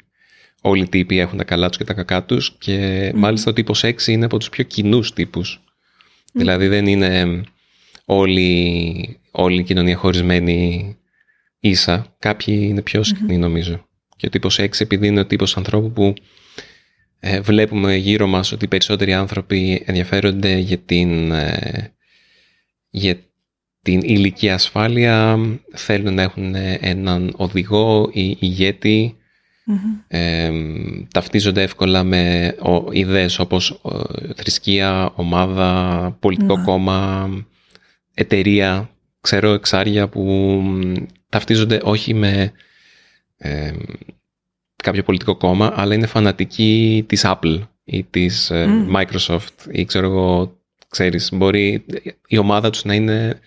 όλοι 0.60 0.82
οι 0.82 0.88
τύποι 0.88 1.18
έχουν 1.18 1.38
τα 1.38 1.44
καλά 1.44 1.68
τους 1.68 1.78
και 1.78 1.84
τα 1.84 1.94
κακά 1.94 2.24
τους 2.24 2.56
και 2.58 3.10
μάλιστα 3.14 3.50
ο 3.50 3.54
τύπος 3.54 3.84
6 3.84 4.06
είναι 4.06 4.24
από 4.24 4.38
τους 4.38 4.48
πιο 4.48 4.64
κοινούς 4.64 5.12
τύπους. 5.12 5.60
Δηλαδή 6.32 6.68
δεν 6.68 6.86
είναι 6.86 7.42
όλη, 8.04 9.20
όλη 9.30 9.60
η 9.60 9.64
κοινωνία 9.64 9.96
χωρισμένη 9.96 10.96
ίσα. 11.60 12.16
Κάποιοι 12.18 12.58
είναι 12.62 12.82
πιο 12.82 13.02
συχνοί 13.02 13.38
νομίζω. 13.38 13.86
Και 14.16 14.26
ο 14.26 14.30
τύπος 14.30 14.58
6 14.60 14.80
επειδή 14.80 15.06
είναι 15.06 15.20
ο 15.20 15.26
τύπος 15.26 15.56
ανθρώπου 15.56 15.92
που 15.92 16.14
ε, 17.20 17.40
βλέπουμε 17.40 17.94
γύρω 17.94 18.26
μας 18.26 18.52
ότι 18.52 18.64
οι 18.64 18.68
περισσότεροι 18.68 19.14
άνθρωποι 19.14 19.82
ενδιαφέρονται 19.86 20.56
για 20.56 20.78
την, 20.78 21.32
ε, 21.32 21.92
για 22.90 23.18
την 23.82 24.00
ηλική 24.00 24.50
ασφάλεια, 24.50 25.38
θέλουν 25.74 26.14
να 26.14 26.22
έχουν 26.22 26.54
έναν 26.80 27.34
οδηγό 27.36 28.10
ή 28.12 28.36
ηγέτη, 28.40 29.16
ε, 30.08 30.50
ταυτίζονται 31.12 31.62
εύκολα 31.62 32.04
με 32.04 32.54
ο, 32.62 32.92
ιδέες 32.92 33.38
όπως 33.38 33.80
θρησκεία, 34.36 35.12
ομάδα, 35.14 36.16
πολιτικό 36.20 36.56
ναι. 36.56 36.64
κόμμα, 36.64 37.30
εταιρεία. 38.14 38.90
Ξέρω 39.20 39.52
εξάρια 39.52 40.08
που 40.08 40.62
ταυτίζονται 41.28 41.80
όχι 41.82 42.14
με 42.14 42.52
κάποιο 44.82 45.02
πολιτικό 45.02 45.36
κόμμα, 45.36 45.72
αλλά 45.74 45.94
είναι 45.94 46.06
φανατικοί 46.06 47.04
της 47.08 47.22
Apple 47.24 47.60
ή 47.84 48.04
της 48.04 48.50
ε, 48.50 48.86
Microsoft 48.96 49.70
ή 49.70 49.84
ξέρω 49.84 50.06
εγώ, 50.06 50.58
ξέρεις, 50.88 51.30
μπορεί 51.32 51.84
η 52.26 52.38
ομάδα 52.38 52.70
τους 52.70 52.84
να 52.84 52.94
είναι 52.94 53.38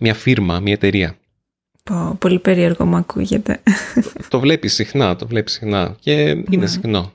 μια 0.00 0.14
φίρμα, 0.14 0.60
μια 0.60 0.72
εταιρεία. 0.72 1.16
Πω, 1.84 2.16
πολύ 2.18 2.38
περίεργο 2.38 2.84
μου 2.84 2.96
ακούγεται. 2.96 3.62
Το, 4.28 4.40
βλέπεις 4.40 4.74
συχνά, 4.74 5.16
το 5.16 5.26
βλέπεις 5.26 5.52
συχνά 5.52 5.96
και 6.00 6.12
είναι 6.20 6.46
ναι. 6.56 6.66
συχνο 6.66 7.12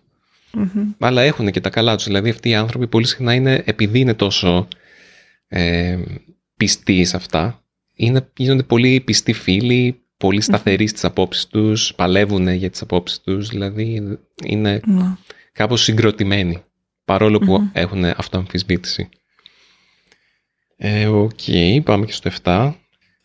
Αλλά 1.00 1.22
έχουν 1.22 1.52
και 1.52 1.62
τα 1.62 1.70
καλά 1.70 1.96
τους, 1.96 2.06
δηλαδή 2.06 2.30
αυτοί 2.30 2.50
οι 2.50 2.56
άνθρωποι 2.56 2.88
πολύ 2.88 3.08
συχνά 3.08 3.34
είναι, 3.34 3.64
επειδή 3.66 4.00
είναι 4.00 4.14
τόσο 4.14 4.68
ε, 5.48 6.00
πιστοί 6.58 7.06
σε 7.06 7.16
αυτά, 7.16 7.64
είναι, 7.96 8.30
γίνονται 8.36 8.64
πολύ 8.64 9.00
πιστοί 9.00 9.34
φίλοι, 9.34 10.03
πολύ 10.18 10.42
σταθεροί 10.42 10.88
στις 10.88 11.04
απόψεις 11.04 11.48
τους, 11.48 11.94
παλεύουν 11.96 12.48
για 12.50 12.70
τις 12.70 12.82
απόψεις 12.82 13.22
τους, 13.22 13.48
δηλαδή 13.50 14.18
είναι 14.44 14.80
mm. 14.88 15.18
κάπως 15.52 15.82
συγκροτημένοι, 15.82 16.64
παρόλο 17.06 17.40
που 17.40 17.70
έχουν 17.74 18.06
αυτοαμφισβήτηση. 18.06 19.10
Ε, 20.78 21.08
OK, 21.08 21.32
okay, 21.48 21.80
πάμε 21.84 22.06
και 22.06 22.12
στο 22.12 22.32
7. 22.44 22.74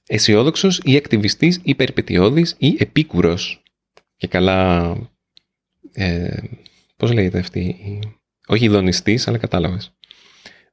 Αισιόδοξος 0.07 0.81
ή 0.85 0.97
ακτιβιστής 0.97 1.61
ή 1.63 1.75
περιπετειώδης 1.75 2.55
ή 2.59 2.77
επικούρειος. 2.79 3.63
Και 4.17 4.27
καλά, 4.27 4.93
ε, 5.93 6.37
πώς 6.97 7.13
λέγεται 7.13 7.39
αυτή, 7.39 7.77
όχι 8.47 8.65
ειδονιστής, 8.65 9.29
αλλά 9.29 9.39
κατάλαβες. 9.39 9.98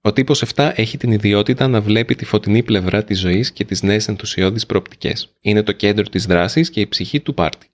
Ο 0.06 0.14
τύπος 0.14 0.44
7 0.56 0.72
έχει 0.76 0.98
την 0.98 1.12
ιδιότητα 1.12 1.68
να 1.68 1.82
βλέπει 1.82 2.16
τη 2.16 2.26
φωτεινή 2.26 2.64
πλευρά 2.64 3.04
της 3.04 3.20
ζωής 3.20 3.52
και 3.52 3.64
τις 3.66 3.82
νέες 3.82 4.08
ενθουσιώδεις 4.08 4.66
προοπτικές. 4.66 5.36
Είναι 5.42 5.64
το 5.64 5.72
κέντρο 5.72 6.04
της 6.04 6.26
δράσης 6.26 6.70
και 6.70 6.80
η 6.80 6.88
ψυχή 6.88 7.20
του 7.20 7.34
πάρτι. 7.34 7.68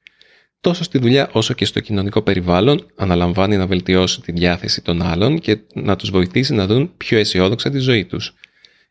Τόσο 0.61 0.83
στη 0.83 0.97
δουλειά 0.97 1.29
όσο 1.31 1.53
και 1.53 1.65
στο 1.65 1.79
κοινωνικό 1.79 2.21
περιβάλλον 2.21 2.85
αναλαμβάνει 2.95 3.57
να 3.57 3.67
βελτιώσει 3.67 4.21
τη 4.21 4.31
διάθεση 4.31 4.81
των 4.81 5.01
άλλων 5.01 5.39
και 5.39 5.57
να 5.73 5.95
τους 5.95 6.09
βοηθήσει 6.09 6.53
να 6.53 6.67
δουν 6.67 6.91
πιο 6.97 7.17
αισιόδοξα 7.17 7.69
τη 7.69 7.79
ζωή 7.79 8.05
τους. 8.05 8.33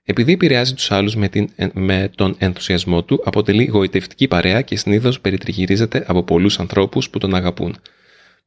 Επειδή 0.05 0.33
επηρεάζει 0.33 0.75
τους 0.75 0.91
άλλους 0.91 1.17
με, 1.17 1.31
με 1.73 2.11
τον 2.15 2.35
ενθουσιασμό 2.39 3.03
του, 3.05 3.23
αποτελεί 3.25 3.65
γοητευτική 3.65 4.29
παρέα 4.29 4.61
και 4.61 4.77
συνήθως 4.77 5.21
περιτριγυρίζεται 5.21 6.05
από 6.07 6.23
πολλούς 6.23 6.59
ανθρώπους 6.59 7.11
που 7.11 7.19
τον 7.19 7.35
αγαπούν. 7.35 7.77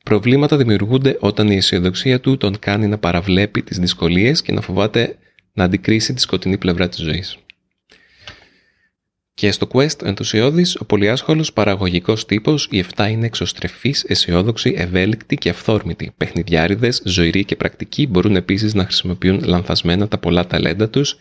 Προβλήματα 0.03 0.57
δημιουργούνται 0.57 1.17
όταν 1.19 1.47
η 1.47 1.55
αισιοδοξία 1.55 2.19
του 2.19 2.37
τον 2.37 2.59
κάνει 2.59 2.87
να 2.87 2.97
παραβλέπει 2.97 3.61
τις 3.61 3.79
δυσκολίες 3.79 4.41
και 4.41 4.51
να 4.51 4.61
φοβάται 4.61 5.17
να 5.53 5.63
αντικρίσει 5.63 6.13
τη 6.13 6.21
σκοτεινή 6.21 6.57
πλευρά 6.57 6.89
της 6.89 6.99
ζωής. 6.99 7.37
Και 9.33 9.51
στο 9.51 9.67
Quest 9.71 10.03
ο 10.03 10.07
ενθουσιώδης, 10.07 10.75
ο 10.75 10.85
πολυάσχολος 10.85 11.53
παραγωγικός 11.53 12.25
τύπος, 12.25 12.67
οι 12.71 12.79
7 12.95 13.09
είναι 13.09 13.25
εξωστρεφείς, 13.25 14.03
αισιόδοξοι, 14.03 14.73
ευέλικτοι 14.77 15.35
και 15.35 15.49
αυθόρμητοι. 15.49 16.11
Παιχνιδιάριδες, 16.17 17.01
ζωηροί 17.05 17.45
και 17.45 17.55
πρακτικοί 17.55 18.07
μπορούν 18.07 18.35
επίσης 18.35 18.73
να 18.73 18.83
χρησιμοποιούν 18.83 19.43
λανθασμένα 19.43 20.07
τα 20.07 20.17
πολλά 20.17 20.47
ταλέντα 20.47 20.89
τους 20.89 21.17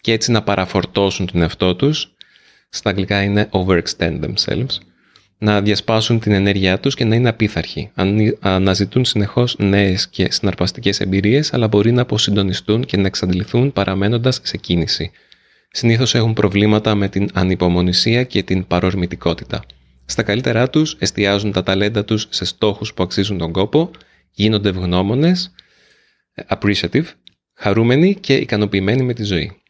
και 0.00 0.12
έτσι 0.12 0.30
να 0.30 0.42
παραφορτώσουν 0.42 1.26
τον 1.26 1.42
εαυτό 1.42 1.76
τους. 1.76 2.14
Στα 2.68 2.90
αγγλικά 2.90 3.22
είναι 3.22 3.48
overextend 3.52 4.20
themselves 4.20 4.78
να 5.38 5.62
διασπάσουν 5.62 6.18
την 6.20 6.32
ενέργειά 6.32 6.80
τους 6.80 6.94
και 6.94 7.04
να 7.04 7.14
είναι 7.14 7.28
απίθαρχοι. 7.28 7.90
Αναζητούν 8.40 9.04
συνεχώς 9.04 9.56
νέες 9.58 10.08
και 10.08 10.30
συναρπαστικές 10.30 11.00
εμπειρίες, 11.00 11.52
αλλά 11.52 11.68
μπορεί 11.68 11.92
να 11.92 12.02
αποσυντονιστούν 12.02 12.84
και 12.84 12.96
να 12.96 13.06
εξαντληθούν 13.06 13.72
παραμένοντας 13.72 14.40
σε 14.42 14.56
κίνηση. 14.56 15.10
Συνήθως 15.70 16.14
έχουν 16.14 16.32
προβλήματα 16.32 16.94
με 16.94 17.08
την 17.08 17.28
ανυπομονησία 17.32 18.24
και 18.24 18.42
την 18.42 18.66
παρορμητικότητα. 18.66 19.64
Στα 20.04 20.22
καλύτερά 20.22 20.70
τους 20.70 20.96
εστιάζουν 20.98 21.52
τα 21.52 21.62
ταλέντα 21.62 22.04
τους 22.04 22.26
σε 22.30 22.44
στόχους 22.44 22.94
που 22.94 23.02
αξίζουν 23.02 23.38
τον 23.38 23.52
κόπο, 23.52 23.90
γίνονται 24.30 24.68
ευγνώμονες, 24.68 25.54
appreciative, 26.48 27.04
χαρούμενοι 27.54 28.14
και 28.14 28.34
ικανοποιημένοι 28.34 29.02
με 29.02 29.12
τη 29.12 29.22
ζωή. 29.22 29.60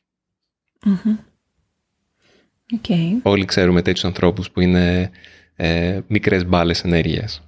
Okay. 2.83 3.11
Όλοι 3.23 3.45
ξέρουμε 3.45 3.83
τέτοιους 3.83 4.05
ανθρώπους 4.05 4.51
που 4.51 4.61
είναι 4.61 5.11
ε, 5.57 5.99
μικρές 6.07 6.47
μπάλες 6.47 6.83
ενέργειας. 6.85 7.43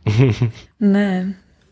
Ναι. 0.76 1.24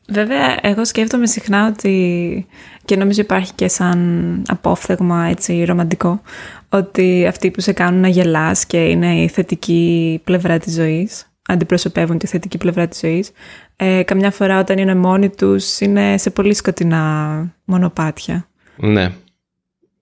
Βέβαια, 0.08 0.58
εγώ 0.62 0.84
σκέφτομαι 0.84 1.26
συχνά 1.26 1.66
ότι 1.66 2.46
και 2.84 2.96
νομίζω 2.96 3.20
υπάρχει 3.20 3.52
και 3.54 3.68
σαν 3.68 4.42
απόφθεγμα 4.46 5.24
έτσι 5.24 5.64
ρομαντικό 5.64 6.20
ότι 6.68 7.26
αυτοί 7.26 7.50
που 7.50 7.60
σε 7.60 7.72
κάνουν 7.72 8.00
να 8.00 8.08
γελάς 8.08 8.66
και 8.66 8.84
είναι 8.84 9.22
η 9.22 9.28
θετική 9.28 10.20
πλευρά 10.24 10.58
της 10.58 10.74
ζωής 10.74 11.26
αντιπροσωπεύουν 11.48 12.18
τη 12.18 12.26
θετική 12.26 12.58
πλευρά 12.58 12.88
της 12.88 12.98
ζωής 12.98 13.30
ε, 13.76 14.02
καμιά 14.02 14.30
φορά 14.30 14.60
όταν 14.60 14.78
είναι 14.78 14.94
μόνοι 14.94 15.28
τους 15.28 15.80
είναι 15.80 16.18
σε 16.18 16.30
πολύ 16.30 16.54
σκοτεινά 16.54 17.54
μονοπάτια. 17.64 18.48
Ναι. 18.76 19.12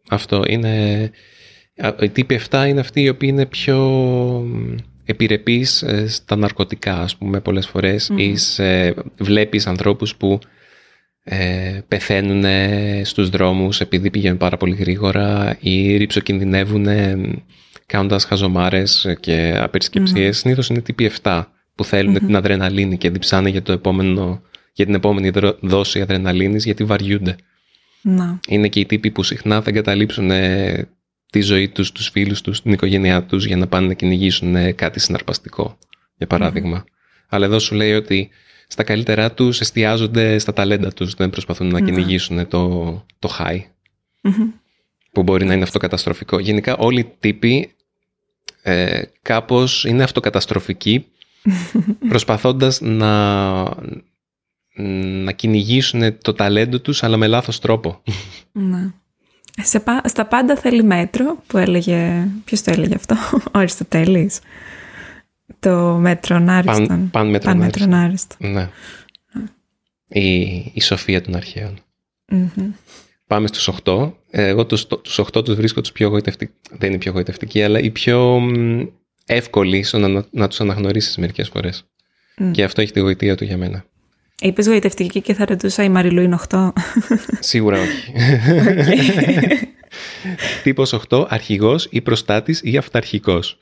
Αυτό 0.09 0.43
είναι... 0.47 1.11
Οι 2.01 2.09
τύποι 2.09 2.41
7 2.51 2.65
είναι 2.69 2.81
αυτοί 2.81 3.01
οι 3.01 3.09
οποίοι 3.09 3.29
είναι 3.33 3.47
πιο 3.47 3.79
επιρρεπείς 5.05 5.83
ε, 5.83 6.09
στα 6.09 6.37
ναρκωτικά, 6.37 6.99
ας 6.99 7.17
πούμε, 7.17 7.41
πολλές 7.41 7.67
φορές 7.67 8.11
ή 8.17 8.37
σε, 8.37 8.95
βλέπεις 9.19 9.67
ανθρώπους 9.67 10.17
που 10.17 10.39
ε, 11.25 11.81
πεθαίνουν 11.89 12.45
στους 13.05 13.29
δρόμους 13.29 13.81
επειδή 13.81 14.11
πηγαίνουν 14.11 14.39
πάρα 14.39 14.57
πολύ 14.57 14.75
γρήγορα 14.75 15.57
ή 15.61 15.97
ρηψοκινδυνεύουν 15.97 16.87
κάνοντας 17.87 18.25
χαζομάρες 18.25 19.17
και 19.21 19.59
απερισκεψίες, 19.59 20.37
mm-hmm. 20.37 20.41
συνήθως 20.41 20.69
είναι 20.69 20.81
τύποι 20.81 21.11
7 21.23 21.45
που 21.75 21.85
θελουν 21.85 22.15
την 22.15 22.37
αδρεναλίνη 22.37 22.97
και 22.99 23.11
διψάνε 23.11 23.49
για, 23.49 23.63
το 23.63 23.73
επόμενο, 23.73 24.43
για 24.73 24.85
την 24.85 24.95
επόμενη 24.95 25.31
δόση 25.61 26.01
αδρεναλίνης 26.01 26.65
γιατί 26.65 26.85
βαριούνται. 26.85 27.37
Να. 28.03 28.41
Είναι 28.49 28.69
και 28.69 28.81
οι 28.81 28.87
τύποι 28.87 29.11
που 29.11 29.23
συχνά 29.23 29.63
θα 29.63 29.71
εγκαταλείψουν 29.71 30.31
ε, 30.31 30.89
τη 31.35 31.41
ζωή 31.41 31.69
τους, 31.69 31.93
τους 31.93 32.09
φίλους 32.09 32.41
τους, 32.41 32.63
την 32.63 32.73
οικογένειά 32.73 33.25
τους 33.25 33.45
για 33.45 33.57
να 33.57 33.67
πάνε 33.67 33.87
να 33.87 33.93
κυνηγήσουν 33.93 34.57
ε, 34.57 34.73
κάτι 34.73 35.01
συναρπαστικό, 35.01 35.79
για 36.17 36.27
παράδειγμα. 36.27 36.85
Αλλά 37.29 37.47
εδώ 37.47 37.59
σου 37.59 37.75
λέει 37.75 37.93
ότι 37.93 38.31
στα 38.67 38.83
καλύτερά 38.83 39.33
τους 39.33 39.61
εστιάζονται 39.61 40.39
στα 40.39 40.53
ταλέντα 40.53 40.93
τους, 40.93 41.15
δεν 41.15 41.31
προσπαθούν 41.31 41.67
να 41.67 41.81
κυνηγήσουν 41.81 42.49
το, 42.49 43.05
το 43.19 43.37
high, 43.39 43.61
που 45.13 45.23
μπορεί 45.23 45.45
να 45.45 45.55
είναι 45.55 45.63
αυτοκαταστροφικό. 45.63 46.39
Γενικά 46.39 46.77
όλοι 46.77 47.01
οι 47.01 47.13
τύποι 47.21 47.75
ε, 48.63 49.03
κάπως 49.23 49.85
είναι 49.85 50.03
αυτοκαταστροφικοί 50.03 51.07
προσπαθώντας 52.09 52.81
να, 52.81 53.63
να 55.25 55.33
κυνηγήσουν 55.33 56.19
το 56.19 56.33
ταλέντο 56.33 56.81
τους 56.81 57.03
αλλά 57.03 57.17
με 57.17 57.27
λάθος 57.27 57.59
τρόπο. 57.61 58.03
Ναι. 58.53 58.93
Σε, 59.63 59.83
στα 60.05 60.27
πάντα 60.27 60.57
θέλει 60.57 60.83
μέτρο 60.83 61.43
που 61.47 61.59
έλεγε, 61.59 62.29
ποιος 62.45 62.63
το 62.63 62.71
έλεγε 62.71 62.95
αυτό, 62.95 63.17
ο 63.55 63.59
Αριστοτέλης. 63.59 64.41
Το 65.61 65.97
μέτρο 66.01 66.45
άριστον. 66.49 67.11
Παν, 67.11 67.39
παν 67.43 67.57
μέτρον 67.57 67.95
άριστον. 67.95 68.53
Ναι. 68.53 68.69
Η, 70.09 70.41
η 70.75 70.81
σοφία 70.81 71.21
των 71.21 71.37
αρχαιων 71.37 71.79
Πάμε 73.27 73.47
στους 73.47 73.71
8. 73.85 74.13
Εγώ 74.31 74.67
τους, 74.67 74.87
τους 74.87 75.21
8 75.21 75.45
τους 75.45 75.55
βρίσκω 75.55 75.81
τους 75.81 75.93
πιο 75.93 76.09
γοητευτικοί. 76.09 76.53
Δεν 76.71 76.89
είναι 76.89 76.99
πιο 76.99 77.13
γοητευτικοί, 77.13 77.63
αλλά 77.63 77.81
οι 77.81 77.91
πιο 77.91 78.41
εύκολοι 79.27 79.83
στο 79.83 79.99
να, 79.99 80.25
να 80.31 80.49
τους 80.49 80.61
αναγνωρίσεις 80.61 81.17
μερικές 81.17 81.49
φορές. 81.49 81.85
Και 82.51 82.65
αυτό 82.65 82.81
έχει 82.81 82.93
τη 82.93 83.01
γοητεία 83.01 83.37
του 83.37 83.45
για 83.45 83.57
μένα. 83.57 83.85
Είπες 84.41 84.67
γοητευτική 84.67 85.21
και 85.21 85.35
θα 85.35 85.45
ρωτούσα 85.45 85.85
η 85.85 85.89
Μαριλού 85.89 86.21
είναι 86.21 86.39
8. 86.49 86.73
Σίγουρα 87.39 87.81
όχι. 87.81 88.13
Okay. 88.17 89.63
Τύπος 90.63 90.93
8, 91.09 91.27
αρχηγός 91.29 91.89
ή 91.91 92.01
προστάτης 92.01 92.61
ή 92.65 92.77
αυταρχικός. 92.77 93.59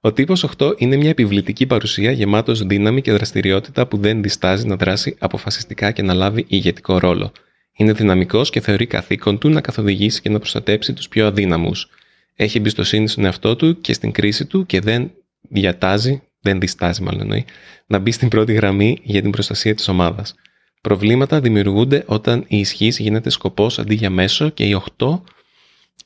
Ο 0.00 0.12
τύπος 0.12 0.44
8 0.58 0.74
είναι 0.76 0.96
μια 0.96 1.10
επιβλητική 1.10 1.66
παρουσία 1.66 2.10
γεμάτος 2.10 2.66
δύναμη 2.66 3.00
και 3.00 3.12
δραστηριότητα 3.12 3.86
που 3.86 3.96
δεν 3.96 4.22
διστάζει 4.22 4.66
να 4.66 4.76
δράσει 4.76 5.16
αποφασιστικά 5.18 5.90
και 5.90 6.02
να 6.02 6.14
λάβει 6.14 6.44
ηγετικό 6.48 6.98
ρόλο. 6.98 7.32
Είναι 7.72 7.92
δυναμικός 7.92 8.50
και 8.50 8.60
θεωρεί 8.60 8.86
καθήκον 8.86 9.38
του 9.38 9.48
να 9.48 9.60
καθοδηγήσει 9.60 10.20
και 10.20 10.28
να 10.28 10.38
προστατέψει 10.38 10.92
τους 10.92 11.08
πιο 11.08 11.26
αδύναμους. 11.26 11.88
Έχει 12.34 12.58
εμπιστοσύνη 12.58 13.08
στον 13.08 13.24
εαυτό 13.24 13.56
του 13.56 13.80
και 13.80 13.92
στην 13.92 14.12
κρίση 14.12 14.46
του 14.46 14.66
και 14.66 14.80
δεν 14.80 15.10
διατάζει, 15.40 16.22
δεν 16.40 16.60
διστάζει 16.60 17.02
μάλλον 17.02 17.20
εννοεί, 17.20 17.44
να 17.86 17.98
μπει 17.98 18.10
στην 18.10 18.28
πρώτη 18.28 18.52
γραμμή 18.52 18.98
για 19.02 19.22
την 19.22 19.30
προστασία 19.30 19.74
της 19.74 19.88
ομάδας. 19.88 20.34
Προβλήματα 20.80 21.40
δημιουργούνται 21.40 22.04
όταν 22.06 22.44
η 22.48 22.58
ισχύς 22.58 22.98
γίνεται 22.98 23.30
σκοπός 23.30 23.78
αντί 23.78 23.94
για 23.94 24.10
μέσο 24.10 24.48
και 24.48 24.64
η 24.64 24.82
8 24.98 25.20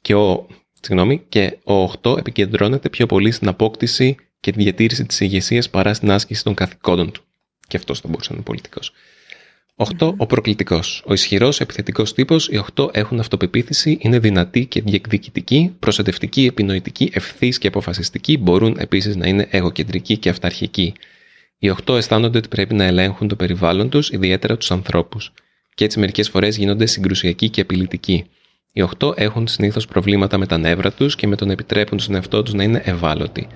και 0.01 0.15
ο, 0.15 0.47
συγγνώμη, 0.81 1.19
και 1.29 1.59
ο 1.65 1.93
8 2.03 2.19
επικεντρώνεται 2.19 2.89
πιο 2.89 3.07
πολύ 3.07 3.31
στην 3.31 3.49
απόκτηση 3.49 4.17
και 4.41 4.53
τη 4.53 4.63
διατήρηση 4.63 5.07
της 5.07 5.21
ηγεσίας 5.21 5.71
παρά 5.71 5.95
στην 5.95 6.11
άσκηση 6.11 6.45
των 6.45 6.55
καθηκόντων 6.55 7.13
του. 7.13 7.23
Και 7.69 7.77
αυτός 7.77 8.01
θα 8.01 8.09
μπορούσε 8.09 8.31
να 8.31 8.37
είναι 8.37 8.45
πολιτικός. 8.45 8.93
8. 9.81 10.15
Ο 10.17 10.27
προκλητικός. 10.27 11.03
Ο 11.07 11.13
ισχυρός 11.13 11.61
επιθετικός 11.61 12.15
τύπος, 12.15 12.49
οι 12.49 12.57
8 12.57 12.91
έχουν 12.93 13.21
αυτοπεποίθηση, 13.21 13.99
είναι 14.01 14.19
δυνατοί 14.19 14.67
και 14.67 14.83
διεκδικητικοί, 14.83 15.77
προστατευτικοί, 15.79 16.45
επινοητικοί, 16.45 17.11
ευθύς 17.13 17.59
και 17.59 17.69
αποφασιστικοί, 17.69 18.39
μπορούν 18.39 18.77
επίσης 18.79 19.17
να 19.17 19.29
είναι 19.29 19.47
εγωκεντρικοί 19.51 20.17
και 20.17 20.29
αυταρχικοί. 20.29 20.93
Οι 21.59 21.71
8 21.87 21.97
αισθάνονται 21.97 22.39
ότι 22.39 22.49
πρέπει 22.49 22.75
να 22.75 22.85
ελέγχουν 22.85 23.29
το 23.29 23.37
περιβάλλον 23.37 23.91
τους, 23.91 24.11
ιδιαίτερα 24.11 24.57
τους 24.57 24.71
ανθρώπους. 24.71 25.33
Και 25.75 25.85
έτσι 25.85 25.99
μερικές 25.99 26.29
φορές 26.29 26.57
γίνονται 26.57 26.87
συγκρουσιακοί 26.87 27.49
και 27.49 27.61
απειλητικοί. 27.61 28.25
Οι 28.73 28.83
8 28.99 29.19
έχουν 29.19 29.47
συνήθως 29.47 29.87
προβλήματα 29.87 30.39
με 30.39 30.47
τα 30.47 30.59
νεύρα 30.59 30.93
τους 30.93 31.17
και 31.17 31.26
με 31.26 31.37
τον 31.37 31.50
επιτρέπουν 31.50 31.99
στον 31.99 32.15
εαυτό 32.15 32.43
τους 32.43 32.54
να 32.54 32.63
είναι 32.63 32.83
ευάλωτοι. 32.85 33.47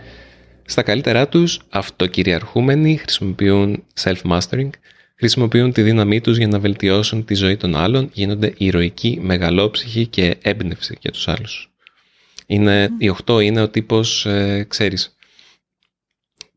Στα 0.67 0.83
καλύτερά 0.83 1.29
τους, 1.29 1.61
αυτοκυριαρχούμενοι 1.69 2.97
χρησιμοποιούν 2.97 3.83
self-mastering, 4.03 4.71
χρησιμοποιούν 5.17 5.73
τη 5.73 5.83
δύναμή 5.83 6.21
τους 6.21 6.37
για 6.37 6.49
να 6.49 6.59
βελτιώσουν 6.59 7.25
τη 7.25 7.35
ζωή 7.35 7.57
των 7.57 7.77
άλλων, 7.77 8.11
γίνονται 8.13 8.55
ηρωικοί, 8.57 9.19
μεγαλόψυχοι 9.23 10.07
και 10.07 10.37
έμπνευση 10.43 10.97
για 11.01 11.11
τους 11.11 11.29
άλλους. 11.29 11.73
Είναι, 12.47 12.89
mm. 12.89 13.03
Οι 13.03 13.15
8 13.27 13.43
είναι 13.43 13.63
ο 13.63 13.69
τύπος, 13.69 14.27
ε, 14.27 14.67
ξέρεις, 14.69 15.17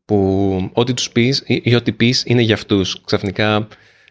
που 0.04 0.70
ό,τι 0.72 0.94
τους 0.94 1.10
πεις 1.10 1.42
ή, 1.46 1.74
ό,τι 1.74 1.92
πεις 1.92 2.22
είναι 2.26 2.42
για 2.42 2.54
αυτούς. 2.54 3.00
Ξαφνικά 3.04 3.68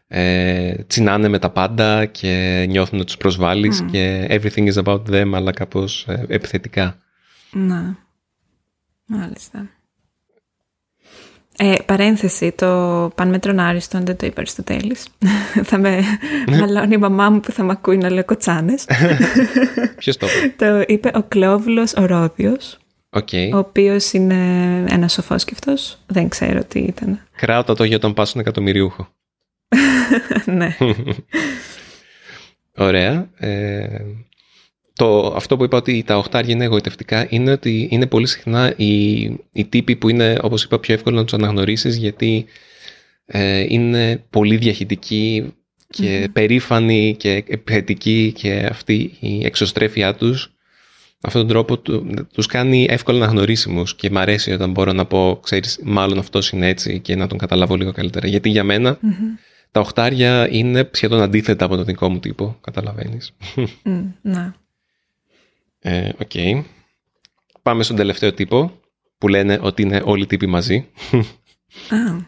ε, 0.08 0.74
τσινάνε 0.88 1.28
με 1.28 1.40
τα 1.40 1.50
πάντα 1.50 2.06
και 2.06 2.66
νιώθουν 2.70 2.98
ότι 2.98 3.08
τους 3.08 3.18
προσβάλλεις 3.18 3.84
και 3.92 4.28
everything 4.30 4.74
is 4.74 4.84
about 4.84 5.04
them, 5.10 5.32
αλλά 5.34 5.52
κάπως 5.52 6.06
ε, 6.08 6.26
επιθετικά. 6.28 6.98
Ναι, 7.52 7.96
μάλιστα. 9.06 9.77
Ε, 11.60 11.74
παρένθεση, 11.86 12.52
το 12.52 13.12
πανμέτρον 13.16 13.60
άριστον 13.60 14.06
δεν 14.06 14.18
το 14.18 14.26
είπε 14.26 14.40
Αριστοτέλης. 14.42 15.08
θα 15.70 15.78
με 15.78 16.00
ναι. 16.50 16.58
μαλώνει 16.58 16.94
η 16.94 16.98
μαμά 16.98 17.30
μου 17.30 17.40
που 17.40 17.52
θα 17.52 17.64
με 17.64 17.72
ακούει 17.72 17.98
να 17.98 18.10
λέω 18.10 18.26
κοτσάνες. 18.26 18.86
Ποιος 20.00 20.18
το 20.18 20.28
είπε; 20.44 20.66
το 20.66 20.84
είπε 20.88 21.12
ο 21.14 21.24
Κλόβουλος 21.24 21.94
ο 21.94 22.06
Ρόδιος. 22.06 22.78
Okay. 23.10 23.50
Ο 23.54 23.58
οποίος 23.58 24.14
είναι 24.14 24.36
ένας 24.90 25.14
σοφόσκευτος. 25.14 25.98
Δεν 26.06 26.30
ξέρω 26.30 26.64
τι 26.64 26.80
ήταν. 26.80 27.20
Κράτα 27.36 27.76
το 27.76 27.84
για 27.84 28.00
τον 28.00 28.14
πάσον 28.14 28.42
εκατομμυριούχο. 28.42 29.08
ναι. 30.46 30.78
Ωραία. 32.78 33.30
Ε, 33.38 33.88
το, 34.98 35.34
αυτό 35.36 35.58
που 35.58 35.64
είπα 35.64 35.78
ότι 35.78 36.04
τα 36.04 36.18
οχτάρια 36.18 36.54
είναι 36.54 36.64
εγωιτευτικά 36.64 37.28
είναι 37.30 37.52
ότι 37.52 37.88
είναι 37.92 38.06
πολύ 38.06 38.28
συχνά 38.28 38.74
οι, 38.76 39.22
οι 39.52 39.66
τύποι 39.70 39.96
που 39.96 40.10
είναι, 40.10 40.38
όπως 40.42 40.64
είπα, 40.64 40.80
πιο 40.80 40.94
εύκολο 40.94 41.16
να 41.16 41.24
τους 41.24 41.34
αναγνωρίσεις 41.34 41.96
γιατί 41.96 42.46
ε, 43.26 43.66
είναι 43.70 44.24
πολύ 44.30 44.58
διαχειτικοί 44.58 45.54
και 45.90 46.24
mm 46.26 46.32
περήφανοι 46.34 47.16
και 47.18 47.44
επιθετικοί 47.48 48.32
και 48.36 48.68
αυτή 48.70 49.18
η 49.20 49.46
εξωστρέφειά 49.46 50.16
τους 50.16 50.52
αυτόν 51.22 51.42
τον 51.42 51.50
τρόπο 51.50 51.78
του, 51.80 52.08
τους 52.34 52.46
κάνει 52.46 52.88
εύκολα 52.90 53.18
αναγνωρίσιμους 53.24 53.96
και 53.96 54.10
μ' 54.10 54.18
αρέσει 54.18 54.52
όταν 54.52 54.72
μπορώ 54.72 54.94
να 54.94 55.06
πω, 55.06 55.40
ξέρεις, 55.44 55.80
μάλλον 55.84 56.18
αυτός 56.18 56.50
είναι 56.50 56.68
έτσι 56.68 57.00
και 57.00 57.16
να 57.16 57.28
τον 57.28 57.38
καταλάβω 57.38 57.76
λίγο 57.76 57.92
καλύτερα. 57.92 58.28
Γιατί 58.28 58.50
για 58.50 58.64
μενα 58.64 59.00
τα 59.72 59.80
οχτάρια 59.80 60.48
είναι 60.52 60.90
σχεδόν 60.92 61.22
αντίθετα 61.22 61.66
από 61.66 61.76
τον 61.76 61.86
δικό 61.86 62.10
μου 62.10 62.20
τύπο, 62.20 62.58
καταλαβαίνεις. 62.62 63.36
Mm, 63.56 64.12
ναι. 64.22 64.54
Ε, 65.80 66.10
okay. 66.24 66.64
Πάμε 67.62 67.84
στον 67.84 67.96
τελευταίο 67.96 68.34
τύπο 68.34 68.80
που 69.18 69.28
λένε 69.28 69.60
ότι 69.62 69.82
είναι 69.82 70.02
όλοι 70.06 70.24
οι 70.24 70.28
τύποι 70.28 70.48
μαζί. 70.48 70.88
Ah. 71.90 72.26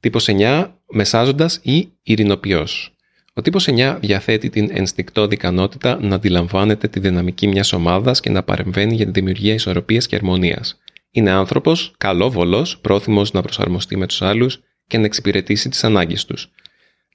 Τύπος 0.00 0.28
9, 0.28 0.72
μεσάζοντας 0.86 1.60
ή 1.62 1.92
ειρηνοποιός. 2.02 2.94
Ο 3.34 3.42
τύπος 3.42 3.68
9 3.68 3.98
διαθέτει 4.00 4.50
την 4.50 4.68
ενστικτόδη 4.72 5.34
ικανότητα 5.34 5.98
να 6.00 6.14
αντιλαμβάνεται 6.14 6.88
τη 6.88 7.00
δυναμική 7.00 7.46
μιας 7.46 7.72
ομάδας 7.72 8.20
και 8.20 8.30
να 8.30 8.42
παρεμβαίνει 8.42 8.94
για 8.94 9.04
τη 9.04 9.10
δημιουργία 9.10 9.54
ισορροπίας 9.54 10.06
και 10.06 10.16
αρμονίας. 10.16 10.80
Είναι 11.10 11.30
άνθρωπος, 11.30 11.94
καλόβολος, 11.98 12.78
πρόθυμος 12.78 13.32
να 13.32 13.42
προσαρμοστεί 13.42 13.96
με 13.96 14.06
τους 14.06 14.22
άλλους 14.22 14.60
και 14.86 14.98
να 14.98 15.04
εξυπηρετήσει 15.04 15.68
τις 15.68 15.84
ανάγκες 15.84 16.24
τους. 16.24 16.50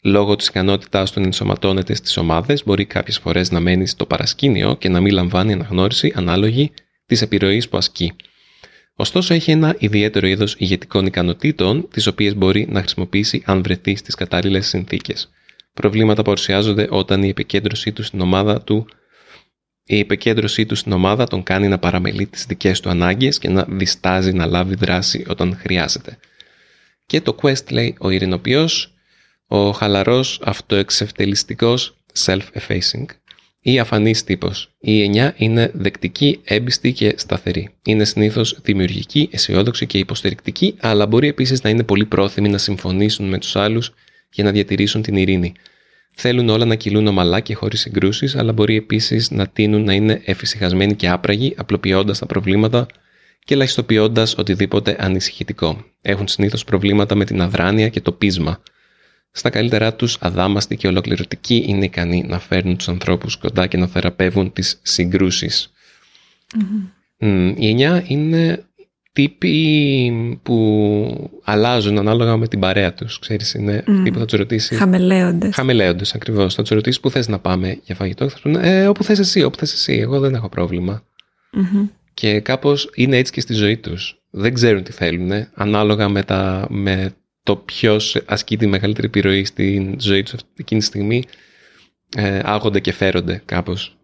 Λόγω 0.04 0.36
της 0.36 0.48
ικανότητάς 0.48 1.12
του 1.12 1.20
να 1.20 1.26
ενσωματώνεται 1.26 1.94
στις 1.94 2.18
ομάδες, 2.18 2.64
μπορεί 2.66 2.86
κάποιες 2.86 3.18
φορές 3.18 3.52
να 3.52 3.60
μένει 3.60 3.88
στο 3.88 4.06
παρασκήνιο 4.06 4.76
και 4.76 4.90
να 4.90 5.02
μην 5.02 5.14
λαμβάνει 5.14 5.54
αναγνώριση 5.54 6.14
ανάλογη 6.16 6.72
της 7.06 7.22
επιρροής 7.22 7.70
που 7.70 7.78
ασκεί. 7.78 8.14
Ωστόσο, 8.96 9.34
έχει 9.34 9.52
ένα 9.52 9.76
ιδιαίτερο 9.80 10.28
είδος 10.28 10.56
ηγετικών 10.58 11.06
ικανοτήτων, 11.06 11.88
τις 11.92 12.08
οποίες 12.08 12.36
μπορεί 12.36 12.68
να 12.70 12.80
χρησιμοποιήσει 12.80 13.44
αν 13.46 13.64
βρεθεί 13.64 13.96
στις 13.96 14.16
κατάλληλες 14.16 14.68
συνθήκες. 14.68 15.30
Προβλήματα 15.74 16.22
παρουσιάζονται 16.22 16.88
όταν 16.90 17.24
η 17.24 17.30
επικέντρωσή 17.30 17.92
του 17.92 18.04
στην 18.04 18.22
ομάδα 18.22 18.62
του 18.62 18.88
η 19.90 20.00
επικέντρωσή 20.00 20.66
του 20.66 20.76
στην 20.76 20.92
ομάδα 20.92 21.28
τον 21.28 21.44
κάνει 21.44 21.68
να 21.68 21.80
παραμελεί 21.80 22.26
τις 22.26 22.46
δικές 22.46 22.80
του 22.80 22.90
ανάγκες 22.90 23.38
και 23.38 23.50
να 23.50 23.66
διστάζει 23.70 24.34
να 24.34 24.46
λάβει 24.46 24.76
δράση 24.76 25.26
όταν 25.28 25.58
χρειάζεται. 25.58 26.18
Και 27.06 27.22
το 27.22 27.36
quest 27.42 27.72
λέει 27.72 27.96
ο 28.00 28.10
ειρηνοποιός 28.10 28.97
ο 29.48 29.72
χαλαρός 29.72 30.40
αυτοεξευτελιστικός 30.44 31.98
self-effacing 32.26 33.06
ή 33.60 33.80
αφανής 33.80 34.24
τύπος. 34.24 34.70
Η 34.80 35.04
εννιά 35.04 35.34
είναι 35.38 35.72
δεκτική, 35.74 36.40
έμπιστη 36.44 36.94
και 36.94 37.14
σταθερή. 37.18 37.70
Είναι 37.84 38.06
συνήθως 38.06 38.60
δημιουργική, 38.64 39.30
αισιόδοξη 39.32 39.86
και 39.86 39.98
υποστηρικτική, 39.98 40.76
αλλά 40.80 41.06
μπορεί 41.06 41.28
επίσης 41.28 41.62
να 41.62 41.70
είναι 41.70 41.84
πολύ 41.84 42.06
πρόθυμοι 42.06 42.50
να 42.50 42.58
συμφωνήσουν 42.58 43.28
με 43.30 43.38
τους 43.38 43.56
άλλους 43.56 43.94
για 44.32 44.44
να 44.44 44.52
διατηρήσουν 44.52 45.02
την 45.02 45.16
ειρήνη. 45.16 45.54
Θέλουν 46.16 46.50
όλα 46.50 46.66
να 46.66 46.76
κυλούν 46.76 47.08
ομαλά 47.08 47.40
και 47.40 47.54
χωρίς 47.54 47.80
συγκρούσεις, 47.80 48.36
αλλά 48.36 48.54
μπορεί 48.54 48.76
επίσης 48.76 49.32
να 49.32 49.48
τείνουν 49.48 49.84
να 49.84 49.94
είναι 49.94 50.22
εφησυχασμένοι 50.26 50.96
και 50.96 51.10
άπραγοι, 51.10 51.54
απλοποιώντας 51.58 52.20
τα 52.20 52.26
προβλήματα 52.26 52.86
και 53.46 53.54
ελαχιστοποιώντας 53.54 54.36
οτιδήποτε 54.38 54.96
ανησυχητικό. 55.00 55.86
Έχουν 56.02 56.28
συνήθως 56.28 56.64
προβλήματα 56.64 57.16
με 57.16 57.26
την 57.26 57.42
αδράνεια 57.42 57.90
και 57.90 58.02
το 58.02 58.12
πείσμα. 58.12 58.62
Στα 59.38 59.50
καλύτερά 59.50 59.94
τους, 59.94 60.18
αδάμαστοι 60.20 60.76
και 60.76 60.88
ολοκληρωτικοί 60.88 61.64
είναι 61.68 61.86
ικανοί 61.86 62.26
να 62.28 62.40
φέρνουν 62.40 62.78
τους 62.78 62.90
ανθρώπους 62.90 63.38
κοντά 63.38 63.68
και 63.68 63.78
να 63.78 63.88
θεραπεύουν 63.88 64.54
τις 64.54 64.80
συγκρούσεις. 64.82 65.74
η 67.56 67.68
εννιά 67.68 68.04
είναι 68.08 68.66
τύποι 69.12 70.40
που 70.44 71.40
αλλάζουν 71.44 71.98
ανάλογα 71.98 72.38
με 72.38 72.48
την 72.48 72.60
παρέα 72.60 72.94
τους. 72.94 73.20
Ξέρεις, 73.20 73.54
είναι 73.54 73.80
mm. 73.80 73.84
τύποι 73.86 74.12
που 74.12 74.20
θα 74.20 74.26
τους 74.26 74.40
ρωτήσεις... 74.40 74.78
Χαμελέοντες. 74.78 75.56
Χαμελέοντες, 75.56 76.14
ακριβώς. 76.14 76.54
Θα 76.56 76.62
τους 76.62 76.72
ρωτήσεις 76.72 77.00
που 77.00 77.10
θες 77.10 77.28
να 77.28 77.40
πάμε 77.40 77.80
για 77.84 77.96
φαγητό. 77.96 78.30
Θα 78.30 78.36
σου 78.36 78.42
πούνε, 78.42 78.80
ε, 78.82 78.88
όπου 78.88 79.04
θες 79.04 79.20
εσύ, 79.20 79.44
όπου 79.44 79.58
θες 79.58 79.74
εσύ. 79.74 79.94
Εγώ 79.94 80.20
δεν 80.20 80.34
έχω 80.34 80.50
πρόβλημα. 80.50 81.04
Και 82.14 82.40
κάπως 82.40 82.90
είναι 82.94 83.18
έτσι 83.18 83.32
και 83.32 83.42
στη 83.42 83.54
ζωή 83.54 83.78
τους. 83.78 84.22
Δεν 84.30 84.54
ξέρουν 84.54 84.84
τι 84.84 84.92
θέλουν, 84.92 85.32
ανάλογα 85.54 86.10
με, 86.10 86.24
τα, 86.24 86.68
με 86.70 87.14
το 87.48 87.56
ποιος 87.56 88.22
ασκεί 88.26 88.58
τη 88.58 88.68
μεγαλύτερη 88.68 89.08
επιρροή 89.08 89.46
στην 89.46 90.00
ζωή 90.00 90.24
τους 90.24 90.34
εκείνη 90.58 90.80
τη 90.80 90.86
στιγμή, 90.86 91.24
ε, 92.16 92.40
άγονται 92.44 92.80
και 92.80 92.92
φέρονται 92.92 93.42
κάπως. 93.46 93.98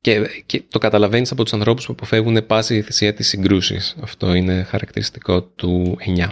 Και, 0.00 0.42
και 0.46 0.62
το 0.68 0.78
καταλαβαίνεις 0.78 1.30
από 1.30 1.42
τους 1.42 1.52
ανθρώπους 1.52 1.86
που 1.86 1.92
αποφεύγουν 1.92 2.46
πάση 2.46 2.82
θυσία 2.82 3.14
της 3.14 3.28
συγκρούσης. 3.28 3.96
Αυτό 4.00 4.34
είναι 4.34 4.62
χαρακτηριστικό 4.62 5.42
του 5.42 5.96
9. 6.16 6.28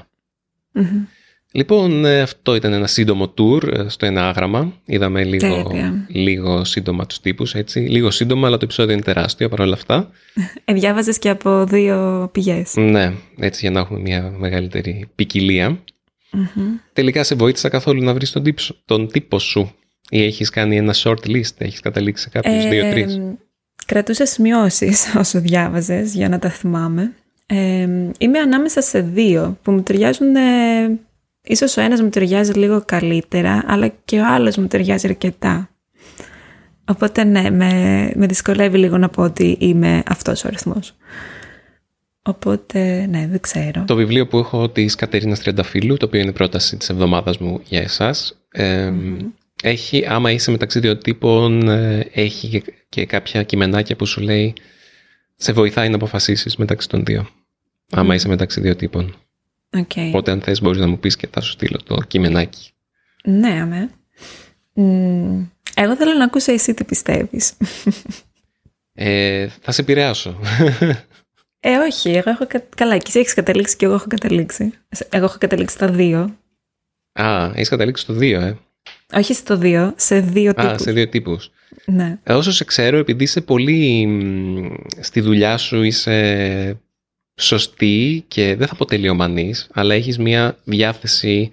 Λοιπόν, 1.53 2.05
ε, 2.05 2.21
αυτό 2.21 2.55
ήταν 2.55 2.73
ένα 2.73 2.87
σύντομο 2.87 3.35
tour 3.39 3.73
ε, 3.73 3.89
στο 3.89 4.07
ενάγραμμα. 4.07 4.73
Είδαμε 4.87 5.25
λίγο, 5.25 5.73
λίγο 6.09 6.65
σύντομα 6.65 7.07
τους 7.07 7.21
τύπους, 7.21 7.55
έτσι. 7.55 7.81
Λίγο 7.81 8.11
σύντομα, 8.11 8.47
αλλά 8.47 8.57
το 8.57 8.65
επεισόδιο 8.65 8.93
είναι 8.93 9.03
τεράστιο 9.03 9.49
παρόλα 9.49 9.75
αυτά. 9.75 10.11
Ε, 10.65 10.73
και 11.19 11.29
από 11.29 11.65
δύο 11.65 12.29
πηγές. 12.33 12.75
Ναι, 12.77 13.13
έτσι 13.39 13.61
για 13.61 13.71
να 13.71 13.81
έχουμε 13.81 13.99
μια 13.99 14.35
μεγαλύτερη 14.39 15.09
ποικιλία. 15.15 15.79
Τελικά 16.93 17.25
σε 17.25 17.35
βοήθησα 17.35 17.69
καθόλου 17.69 18.03
να 18.05 18.15
βρεις 18.15 18.33
τον, 18.33 18.43
τύπο, 18.43 18.63
τον 18.85 19.09
τύπο 19.09 19.39
σου 19.39 19.75
ή 20.11 20.25
έχεις 20.25 20.51
κάνει 20.51 20.77
ένα 20.77 20.95
short 20.97 21.27
list, 21.27 21.55
έχεις 21.59 21.81
καταλήξει 21.81 22.23
σε 22.23 22.29
κάποιους 22.29 22.65
ε, 22.65 22.69
δύο-τρεις; 22.69 23.21
Κρατούσα 23.87 24.27
σημειώσει 24.27 24.93
όσο 25.21 25.41
διάβαζες 25.41 26.15
για 26.15 26.29
να 26.29 26.39
τα 26.39 26.51
θυμάμαι. 26.51 27.13
Ε, 27.47 27.89
είμαι 28.19 28.39
ανάμεσα 28.39 28.81
σε 28.81 29.01
δύο 29.01 29.59
που 29.63 29.73
μου 29.73 29.83
ταιριάζουν, 29.83 30.37
ε, 30.37 30.99
ίσως 31.43 31.77
ο 31.77 31.81
ένας 31.81 32.01
μου 32.01 32.09
ταιριάζει 32.09 32.53
λίγο 32.53 32.83
καλύτερα, 32.87 33.65
αλλά 33.67 33.89
και 34.05 34.19
ο 34.19 34.27
άλλος 34.27 34.57
μου 34.57 34.67
ταιριάζει 34.67 35.07
αρκετά. 35.07 35.71
Οπότε 36.89 37.25
ναι, 37.25 37.51
με, 37.51 37.71
με 38.15 38.27
δυσκολεύει 38.27 38.79
λίγο 38.79 38.99
να 38.99 39.09
πω 39.09 39.23
ότι 39.23 39.57
είμαι 39.61 40.03
αυτός 40.07 40.45
ο 40.45 40.49
αριθμός. 40.49 40.97
Οπότε, 42.27 43.07
ναι, 43.07 43.27
δεν 43.27 43.41
ξέρω. 43.41 43.85
Το 43.87 43.95
βιβλίο 43.95 44.27
που 44.27 44.39
έχω 44.39 44.69
της 44.69 44.95
Κατερίνας 44.95 45.41
Τριανταφύλου, 45.41 45.97
το 45.97 46.07
οποίο 46.07 46.21
είναι 46.21 46.31
η 46.31 46.33
πρόταση 46.33 46.77
της 46.77 46.89
εβδομάδας 46.89 47.39
μου 47.39 47.61
για 47.65 47.81
εσάς, 47.81 48.47
έχει, 49.63 50.07
άμα 50.07 50.31
είσαι 50.31 50.51
μεταξύ 50.51 50.81
δύο 50.81 50.99
τύπων, 50.99 51.69
ε, 51.69 52.11
έχει 52.13 52.63
και 52.89 53.07
κάποια 53.07 53.43
κειμενάκια 53.43 53.97
που 53.97 54.07
σου 54.07 54.21
λέει 54.21 54.55
σε 55.37 55.53
βοηθάει 55.53 55.89
να 55.89 55.95
αποφασίσεις 55.95 56.57
μεταξύ 56.57 56.89
των 56.89 57.05
δύο. 57.05 57.29
Άμα 57.91 58.15
είσαι 58.15 58.29
μεταξύ 58.29 58.61
δύο 58.61 58.77
τύπων. 58.77 59.15
Okay. 59.71 60.07
Οπότε 60.09 60.31
αν 60.31 60.41
θες 60.41 60.61
μπορείς 60.61 60.81
να 60.81 60.87
μου 60.87 60.99
πεις 60.99 61.17
και 61.17 61.29
θα 61.31 61.41
σου 61.41 61.51
στείλω 61.51 61.79
το 61.85 61.97
κειμενάκι. 62.07 62.71
Ναι, 63.25 63.61
αμέ. 63.61 63.91
Εγώ 65.75 65.97
θέλω 65.97 66.15
να 66.19 66.25
ακούσω 66.25 66.53
εσύ 66.53 66.75
τι 66.75 66.85
πιστεύεις. 66.85 67.53
Ε, 68.99 69.49
θα 69.61 69.73
σε 69.73 69.81
επηρεάσω. 69.81 70.39
Ε, 71.69 71.77
όχι, 71.77 72.11
εγώ 72.11 72.31
έχω. 72.31 72.47
Καλά, 72.77 72.97
και 72.97 73.05
εσύ 73.07 73.19
έχεις 73.19 73.35
καταλήξει 73.35 73.77
και 73.77 73.85
εγώ 73.85 73.95
έχω 73.95 74.07
καταλήξει. 74.09 74.73
Εγώ 75.09 75.25
έχω 75.25 75.37
καταλήξει 75.39 75.75
στα 75.75 75.89
δύο. 75.89 76.37
Α, 77.13 77.51
έχεις 77.55 77.69
καταλήξει 77.69 78.03
στο 78.03 78.13
δύο, 78.13 78.41
ε. 78.41 78.59
Όχι 79.15 79.35
στο 79.35 79.57
δύο, 79.57 79.95
σε 79.97 80.21
δύο 80.21 80.55
τύπους. 80.55 80.73
Α, 80.73 80.79
σε 80.79 80.93
δύο 80.93 81.09
τύπους. 81.09 81.51
Ναι. 81.85 82.19
Ε, 82.23 82.33
όσο 82.33 82.53
σε 82.53 82.65
ξέρω, 82.65 82.97
επειδή 82.97 83.25
είσαι 83.25 83.41
πολύ 83.41 84.09
στη 85.01 85.21
δουλειά 85.21 85.57
σου, 85.57 85.83
είσαι 85.83 86.81
σωστή 87.41 88.25
και 88.29 88.55
δεν 88.57 88.67
θα 88.67 88.75
πω 88.75 88.85
τελειομανής, 88.85 89.69
αλλά 89.73 89.95
έχεις 89.95 90.19
μια 90.19 90.59
διάθεση 90.65 91.51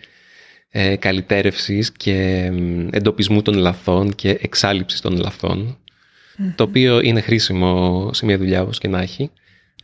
ε, 0.70 0.96
καλυτέρευσης 0.96 1.92
και 1.92 2.50
εντοπισμού 2.92 3.42
των 3.42 3.54
λαθών 3.54 4.16
και 4.16 4.38
εξάλληψης 4.42 5.02
των 5.02 5.18
λαθων 5.18 5.78
το 6.56 6.64
οποίο 6.64 7.00
είναι 7.00 7.22
χρήσιμο 7.22 8.10
σε 8.14 8.26
μια 8.26 8.38
δουλειά 8.38 8.62
όπως 8.62 8.78
και 8.80 8.88
να 8.88 9.02
έχει. 9.02 9.32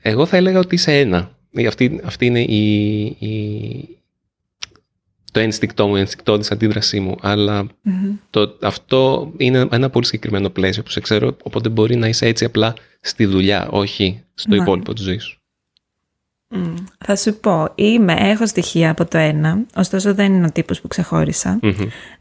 Εγώ 0.02 0.26
θα 0.26 0.38
έλεγα 0.38 0.60
ότι 0.60 0.76
είσαι 0.76 1.00
ένα. 1.00 1.32
Αυτή, 1.68 2.00
αυτή 2.04 2.26
είναι 2.26 2.42
η, 2.42 3.02
η, 3.06 3.98
το 5.32 5.40
ένστικτό 5.40 5.88
μου, 5.88 5.96
η 5.96 6.00
ενστικτόδης 6.00 6.52
αντίδρασή 6.52 7.00
μου. 7.00 7.16
Αλλά 7.22 7.68
το, 8.30 8.58
αυτό 8.62 9.32
είναι 9.38 9.68
ένα 9.72 9.90
πολύ 9.90 10.06
συγκεκριμένο 10.06 10.50
πλαίσιο 10.50 10.84
που 10.84 10.90
σε 10.90 11.00
ξέρω, 11.00 11.38
οπότε 11.44 11.70
μπορεί 11.70 11.96
να 11.96 12.08
είσαι 12.08 12.26
έτσι 12.26 12.46
απλά 12.46 12.74
στη 13.02 13.26
δουλειά, 13.26 13.68
όχι 13.70 14.24
στο 14.34 14.56
ναι. 14.56 14.62
υπόλοιπο 14.62 14.94
της 14.94 15.04
ζωής 15.04 15.24
σου. 15.24 15.40
Θα 17.06 17.16
σου 17.16 17.40
πω, 17.40 17.72
είμαι, 17.76 18.14
έχω 18.18 18.48
στοιχεία 18.48 18.90
από 18.90 19.06
το 19.06 19.18
ένα, 19.18 19.66
ωστόσο 19.76 20.14
δεν 20.14 20.34
είναι 20.34 20.46
ο 20.46 20.52
τύπος 20.52 20.82
που 20.82 20.88
ξεχωρισα 20.88 21.60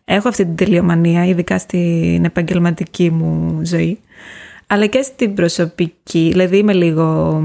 Έχω 0.05 0.29
αυτή 0.29 0.45
την 0.45 0.57
τελειομανία, 0.57 1.27
ειδικά 1.27 1.59
στην 1.59 2.25
επαγγελματική 2.25 3.11
μου 3.11 3.61
ζωή, 3.65 4.01
αλλά 4.71 4.87
και 4.87 5.03
στην 5.03 5.35
προσωπική, 5.35 6.29
δηλαδή 6.31 6.57
είμαι 6.57 6.73
λίγο, 6.73 7.39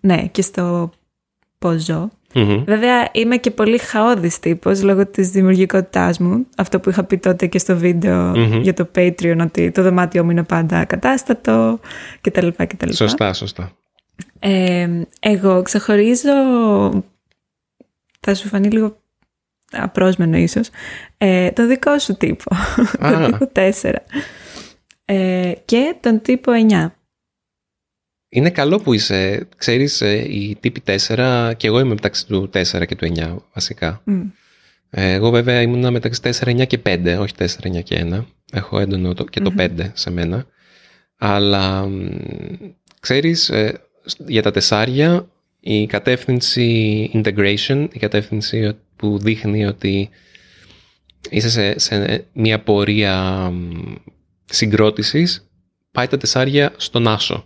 ναι, 0.00 0.26
και 0.26 0.42
στο 0.42 0.90
πώς 1.58 1.82
ζω. 1.82 2.10
Βέβαια 2.64 3.08
είμαι 3.12 3.36
και 3.36 3.50
πολύ 3.50 3.78
χαόδης 3.78 4.38
τύπος 4.38 4.82
λόγω 4.82 5.06
της 5.06 5.30
δημιουργικότητάς 5.30 6.18
μου. 6.18 6.46
Αυτό 6.56 6.80
που 6.80 6.90
είχα 6.90 7.04
πει 7.04 7.18
τότε 7.18 7.46
και 7.46 7.58
στο 7.58 7.76
βιντεο 7.76 8.32
για 8.36 8.74
το 8.74 8.88
Patreon 8.94 9.38
ότι 9.40 9.70
το 9.70 9.82
δωμάτιό 9.82 10.24
μου 10.24 10.30
είναι 10.30 10.42
πάντα 10.42 10.84
κατάστατο 10.84 11.80
κτλ. 12.20 12.48
κτλ. 12.56 12.90
Σωστά, 12.92 13.32
σωστά. 13.32 13.72
Ε, 14.38 14.88
εγώ 15.20 15.62
ξεχωρίζω, 15.62 16.32
θα 18.20 18.34
σου 18.34 18.48
φανεί 18.48 18.68
λίγο 18.68 18.96
απρόσμενο 19.72 20.36
ίσως, 20.36 20.68
ε, 21.18 21.50
το 21.50 21.66
δικό 21.66 21.98
σου 21.98 22.16
τύπο, 22.16 22.56
το 23.00 23.26
τύπο 23.26 23.50
4 23.54 23.92
ε, 25.08 25.52
και 25.64 25.96
τον 26.00 26.20
τύπο 26.20 26.52
9. 26.70 26.90
Είναι 28.28 28.50
καλό 28.50 28.78
που 28.80 28.92
είσαι, 28.92 29.48
ξέρεις, 29.56 30.00
ε, 30.00 30.26
η 30.28 30.56
τύπη 30.60 30.82
4 31.06 31.52
και 31.56 31.66
εγώ 31.66 31.80
είμαι 31.80 31.94
μεταξύ 31.94 32.26
του 32.26 32.50
4 32.52 32.86
και 32.86 32.96
του 32.96 33.12
9 33.16 33.36
βασικά. 33.52 34.02
Ε, 34.90 35.12
εγώ 35.12 35.30
βέβαια 35.30 35.60
ήμουν 35.60 35.92
μεταξύ 35.92 36.20
4, 36.22 36.30
9 36.30 36.66
και 36.66 36.78
5, 36.86 37.16
όχι 37.20 37.34
4, 37.38 37.44
9 37.62 37.82
και 37.82 38.06
1. 38.12 38.24
Έχω 38.52 38.78
έντονο 38.78 39.14
το, 39.14 39.24
και 39.24 39.40
το 39.40 39.54
5 39.58 39.70
σε 39.92 40.10
μένα. 40.10 40.46
Αλλά 41.16 41.88
ξέρεις, 43.00 43.48
ε, 43.48 43.80
για 44.26 44.42
τα 44.42 44.50
τεσσάρια 44.50 45.28
η 45.60 45.86
κατεύθυνση 45.86 47.10
integration, 47.14 47.88
η 47.92 47.98
κατεύθυνση 47.98 48.76
που 48.96 49.18
δείχνει 49.18 49.66
ότι 49.66 50.10
είσαι 51.30 51.50
σε, 51.50 51.78
σε 51.78 52.24
μια 52.32 52.60
πορεία 52.60 53.52
συγκρότησης, 54.46 55.50
πάει 55.90 56.06
τα 56.06 56.16
τεσσάρια 56.16 56.72
στον 56.76 57.08
άσο. 57.08 57.44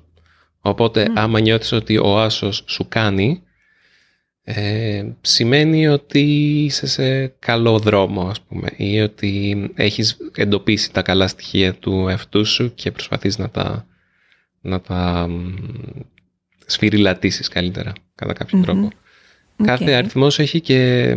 Οπότε 0.60 1.06
mm. 1.08 1.12
άμα 1.14 1.40
νιώθεις 1.40 1.72
ότι 1.72 1.98
ο 1.98 2.20
άσος 2.20 2.64
σου 2.66 2.86
κάνει, 2.88 3.42
ε, 4.42 5.04
σημαίνει 5.20 5.88
ότι 5.88 6.20
είσαι 6.64 6.86
σε 6.86 7.26
καλό 7.26 7.78
δρόμο 7.78 8.22
ας 8.22 8.40
πούμε 8.40 8.68
ή 8.76 9.00
ότι 9.00 9.70
έχεις 9.74 10.16
εντοπίσει 10.34 10.92
τα 10.92 11.02
καλά 11.02 11.28
στοιχεία 11.28 11.74
του 11.74 12.08
εαυτού 12.08 12.44
σου 12.44 12.74
και 12.74 12.90
προσπαθείς 12.90 13.38
να 13.38 13.50
τα, 13.50 13.86
να 14.60 14.80
τα 14.80 15.28
σφυριλατήσεις 16.66 17.48
καλύτερα 17.48 17.92
κατά 18.14 18.32
κάποιο 18.32 18.60
τρόπο. 18.60 18.90
Κάθε 19.64 19.92
αριθμός 19.92 20.38
έχει 20.38 20.60
και 20.60 21.16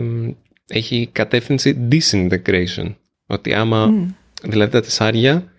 έχει 0.67 1.09
κατεύθυνση 1.11 1.87
disintegration. 1.91 2.95
Ότι 3.25 3.53
άμα, 3.53 4.09
δηλαδή 4.43 4.71
τα 4.71 4.81
τεσσάρια 4.81 5.52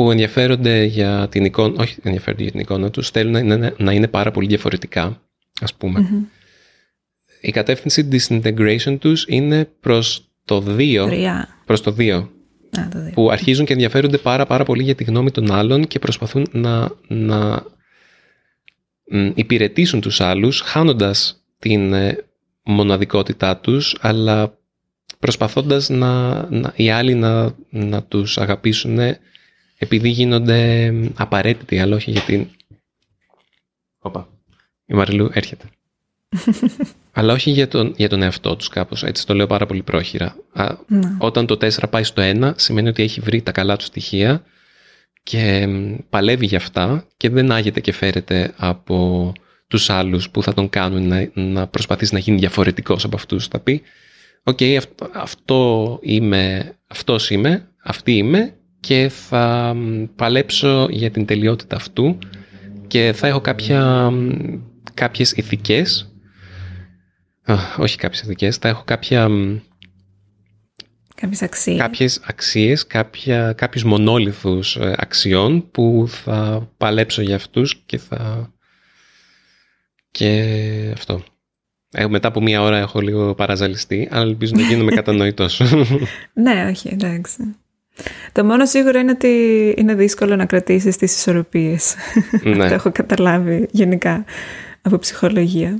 που 0.00 0.10
ενδιαφέρονται 0.10 0.84
για 0.84 1.28
την 1.30 1.44
εικόνα, 1.44 1.74
όχι 1.82 1.96
ενδιαφέρονται 2.02 2.42
για 2.42 2.50
την 2.50 2.60
εικόνα 2.60 2.90
τους, 2.90 3.10
θέλουν 3.10 3.32
να 3.32 3.38
είναι, 3.38 3.74
να 3.78 3.92
είναι 3.92 4.08
πάρα 4.08 4.30
πολύ 4.30 4.46
διαφορετικά, 4.46 5.22
ας 5.60 5.74
πουμε 5.74 6.28
Η 7.40 7.50
κατεύθυνση 7.50 8.08
disintegration 8.12 8.96
τους 9.00 9.24
είναι 9.28 9.68
προς 9.80 10.30
το 10.44 10.64
2, 10.78 11.08
προς 11.64 11.82
το 11.82 11.94
2, 11.98 12.28
που 13.14 13.30
αρχίζουν 13.30 13.64
και 13.64 13.72
ενδιαφέρονται 13.72 14.18
πάρα 14.18 14.46
πάρα 14.46 14.64
πολύ 14.64 14.82
για 14.82 14.94
τη 14.94 15.04
γνώμη 15.04 15.30
των 15.30 15.52
άλλων 15.52 15.86
και 15.86 15.98
προσπαθούν 15.98 16.46
να, 16.52 16.88
να 17.08 17.62
υπηρετήσουν 19.34 20.00
τους 20.00 20.20
άλλους 20.20 20.60
χάνοντας 20.60 21.44
την 21.58 21.92
ε, 21.92 22.18
μοναδικότητά 22.62 23.56
τους 23.56 23.96
αλλά 24.00 24.58
προσπαθώντας 25.18 25.88
να, 25.88 26.30
να, 26.50 26.72
οι 26.76 26.90
άλλοι 26.90 27.14
να, 27.14 27.54
να 27.70 28.02
τους 28.02 28.38
αγαπήσουν 28.38 28.98
επειδή 29.82 30.08
γίνονται 30.08 30.92
απαραίτητοι, 31.14 31.78
αλλά 31.78 31.96
όχι 31.96 32.10
γιατί... 32.10 32.50
Όπα, 33.98 34.28
η 34.86 34.94
Μαριλού 34.94 35.30
έρχεται. 35.32 35.64
αλλά 37.18 37.32
όχι 37.32 37.50
για 37.50 37.68
τον, 37.68 37.94
για 37.96 38.08
τον 38.08 38.22
εαυτό 38.22 38.56
τους 38.56 38.68
κάπως, 38.68 39.04
έτσι 39.04 39.26
το 39.26 39.34
λέω 39.34 39.46
πάρα 39.46 39.66
πολύ 39.66 39.82
πρόχειρα. 39.82 40.36
Ναι. 40.86 41.16
Όταν 41.18 41.46
το 41.46 41.54
4 41.60 41.90
πάει 41.90 42.04
στο 42.04 42.22
1, 42.24 42.52
σημαίνει 42.56 42.88
ότι 42.88 43.02
έχει 43.02 43.20
βρει 43.20 43.42
τα 43.42 43.52
καλά 43.52 43.76
του 43.76 43.84
στοιχεία 43.84 44.42
και 45.22 45.68
παλεύει 46.08 46.46
για 46.46 46.58
αυτά 46.58 47.06
και 47.16 47.28
δεν 47.28 47.52
άγεται 47.52 47.80
και 47.80 47.92
φέρεται 47.92 48.54
από 48.56 49.32
τους 49.68 49.90
άλλους 49.90 50.30
που 50.30 50.42
θα 50.42 50.54
τον 50.54 50.68
κάνουν 50.68 51.06
να, 51.08 51.30
να 51.34 51.66
προσπαθήσει 51.66 52.14
να 52.14 52.20
γίνει 52.20 52.38
διαφορετικός 52.38 53.04
από 53.04 53.16
αυτούς. 53.16 53.46
Θα 53.46 53.60
πει, 53.60 53.82
οκ, 54.42 54.58
αυτό 55.14 55.98
είμαι, 56.02 56.74
αυτός 56.86 57.30
είμαι, 57.30 57.68
αυτή 57.82 58.12
είμαι 58.12 58.54
και 58.80 59.08
θα 59.08 59.76
παλέψω 60.16 60.86
για 60.90 61.10
την 61.10 61.26
τελειότητα 61.26 61.76
αυτού 61.76 62.18
και 62.86 63.12
θα 63.16 63.26
έχω 63.26 63.40
κάποια, 63.40 64.10
κάποιες 64.94 65.32
ηθικές, 65.32 66.14
όχι 67.76 67.96
κάποιες 67.96 68.22
ηθικές, 68.22 68.56
θα 68.56 68.68
έχω 68.68 68.82
κάποια... 68.84 69.28
Κάποιες 71.14 71.42
αξίες. 71.42 71.78
Κάποιες 71.78 72.20
αξίες, 72.24 72.86
κάποια, 72.86 73.52
κάποιους 73.52 73.84
μονόλιθους 73.84 74.76
ε, 74.76 74.94
αξιών 74.98 75.70
που 75.70 76.04
θα 76.08 76.68
παλέψω 76.76 77.22
για 77.22 77.34
αυτούς 77.36 77.82
και 77.86 77.98
θα 77.98 78.52
και 80.10 80.90
αυτό. 80.92 81.22
Ε, 81.90 82.06
μετά 82.06 82.28
από 82.28 82.40
μία 82.40 82.62
ώρα 82.62 82.78
έχω 82.78 83.00
λίγο 83.00 83.34
παραζαλιστεί, 83.34 84.08
αλλά 84.10 84.22
ελπίζω 84.22 84.52
να 84.56 84.62
γίνομαι 84.62 84.92
κατανοητός. 85.00 85.60
ναι, 86.32 86.66
όχι, 86.70 86.88
εντάξει. 86.92 87.54
Το 88.32 88.44
μόνο 88.44 88.66
σίγουρο 88.66 88.98
είναι 88.98 89.10
ότι 89.10 89.74
είναι 89.76 89.94
δύσκολο 89.94 90.36
να 90.36 90.46
κρατήσεις 90.46 90.96
τις 90.96 91.16
ισορροπίες. 91.16 91.94
Ναι. 92.42 92.66
το 92.68 92.74
έχω 92.74 92.92
καταλάβει 92.92 93.68
γενικά 93.70 94.24
από 94.82 94.98
ψυχολογία. 94.98 95.78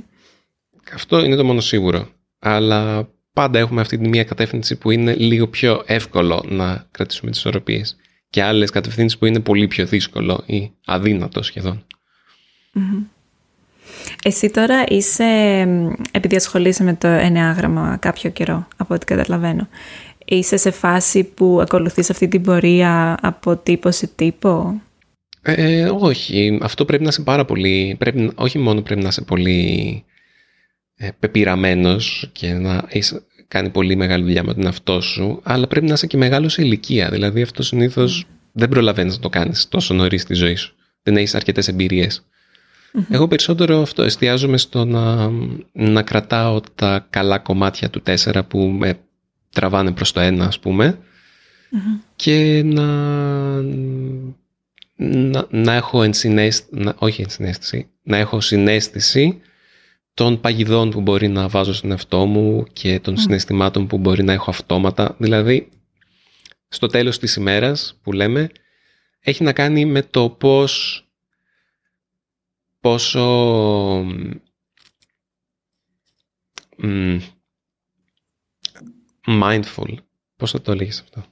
Αυτό 0.93 1.25
είναι 1.25 1.35
το 1.35 1.43
μόνο 1.43 1.59
σίγουρο. 1.59 2.07
Αλλά 2.39 3.09
πάντα 3.33 3.59
έχουμε 3.59 3.81
αυτή 3.81 3.97
τη 3.97 4.07
μία 4.07 4.23
κατεύθυνση 4.23 4.75
που 4.75 4.91
είναι 4.91 5.15
λίγο 5.15 5.47
πιο 5.47 5.83
εύκολο 5.85 6.45
να 6.47 6.87
κρατήσουμε 6.91 7.31
τις 7.31 7.39
ισορροπίες. 7.39 7.95
Και 8.29 8.43
άλλες 8.43 8.69
κατευθύνσεις 8.69 9.17
που 9.17 9.25
είναι 9.25 9.39
πολύ 9.39 9.67
πιο 9.67 9.85
δύσκολο 9.85 10.43
ή 10.45 10.71
αδύνατο 10.85 11.43
σχεδόν. 11.43 11.85
Εσύ 14.23 14.49
τώρα 14.49 14.83
είσαι, 14.87 15.23
επειδή 16.11 16.35
ασχολείσαι 16.35 16.83
με 16.83 16.93
το 16.93 17.07
εννεάγραμμα 17.07 17.97
κάποιο 18.01 18.29
καιρό, 18.29 18.67
από 18.77 18.93
ό,τι 18.93 19.05
καταλαβαίνω, 19.05 19.67
είσαι 20.35 20.57
σε 20.57 20.71
φάση 20.71 21.23
που 21.23 21.59
ακολουθείς 21.61 22.09
αυτή 22.09 22.27
την 22.27 22.41
πορεία 22.41 23.17
από 23.21 23.57
τύπο 23.57 23.91
σε 23.91 24.07
τύπο; 24.07 24.81
Ε, 25.41 25.89
όχι, 25.99 26.59
αυτό 26.61 26.85
πρέπει 26.85 27.03
να 27.03 27.09
είσαι 27.09 27.21
πάρα 27.21 27.45
πολύ, 27.45 27.95
πρέπει, 27.99 28.31
όχι 28.35 28.57
μόνο 28.57 28.81
πρέπει 28.81 29.01
να 29.01 29.07
είσαι 29.07 29.21
πολύ 29.21 30.03
ε, 30.95 31.09
πεπειραμένος 31.19 32.29
και 32.31 32.53
να 32.53 32.85
είσαι, 32.89 33.21
κάνει 33.47 33.69
πολύ 33.69 33.95
μεγάλη 33.95 34.23
δουλειά 34.23 34.43
με 34.43 34.53
τον 34.53 34.65
εαυτό 34.65 35.01
σου, 35.01 35.39
αλλά 35.43 35.67
πρέπει 35.67 35.85
να 35.85 35.93
είσαι 35.93 36.07
και 36.07 36.17
μεγάλος 36.17 36.53
σε 36.53 36.61
ηλικία. 36.61 37.09
Δηλαδή 37.09 37.41
αυτό 37.41 37.63
συνήθως 37.63 38.23
mm. 38.25 38.31
δεν 38.51 38.69
προλαβαίνεις 38.69 39.15
να 39.15 39.21
το 39.21 39.29
κάνεις 39.29 39.67
τόσο 39.69 39.93
νωρίς 39.93 40.21
στη 40.21 40.33
ζωή 40.33 40.55
σου. 40.55 40.75
Δεν 41.03 41.17
έχεις 41.17 41.35
αρκετές 41.35 41.67
εμπειρίες. 41.67 42.25
Εγώ 43.09 43.27
περισσότερο 43.27 43.81
αυτό 43.81 44.03
εστιάζομαι 44.03 44.57
στο 44.57 44.85
να, 44.85 45.29
να 45.71 46.01
κρατάω 46.01 46.59
τα 46.75 47.07
καλά 47.09 47.39
κομμάτια 47.39 47.89
του 47.89 48.03
4 48.05 48.41
που 48.47 48.59
με 48.59 48.99
τραβάνε 49.51 49.91
προς 49.91 50.11
το 50.11 50.21
1 50.27 50.39
ας 50.39 50.59
πουμε 50.59 50.99
και 52.15 52.61
να, 52.63 52.85
να, 54.95 55.47
να 55.49 55.73
έχω 55.73 56.03
ενσυναίσθηση, 56.03 56.69
να, 56.71 56.95
όχι 56.97 57.21
ενσυναίσθηση, 57.21 57.89
να 58.03 58.17
έχω 58.17 58.41
συνέστηση 58.41 59.41
των 60.13 60.39
παγιδών 60.39 60.89
που 60.89 61.01
μπορεί 61.01 61.27
να 61.27 61.47
βάζω 61.47 61.73
στον 61.73 61.91
εαυτό 61.91 62.25
μου 62.25 62.65
και 62.73 62.99
των 62.99 63.17
συναισθημάτων 63.17 63.87
που 63.87 63.97
μπορεί 63.97 64.23
να 64.23 64.33
έχω 64.33 64.49
αυτόματα. 64.49 65.15
Δηλαδή, 65.19 65.69
στο 66.67 66.87
τέλος 66.87 67.19
της 67.19 67.35
ημέρας 67.35 67.99
που 68.01 68.11
λέμε, 68.11 68.49
έχει 69.19 69.43
να 69.43 69.53
κάνει 69.53 69.85
με 69.85 70.01
το 70.01 70.29
πώς 70.29 71.05
πόσο 72.79 73.25
mindful. 79.27 79.95
Πώς 80.35 80.51
θα 80.51 80.61
το 80.61 80.71
έλεγες 80.71 80.99
αυτό; 80.99 81.23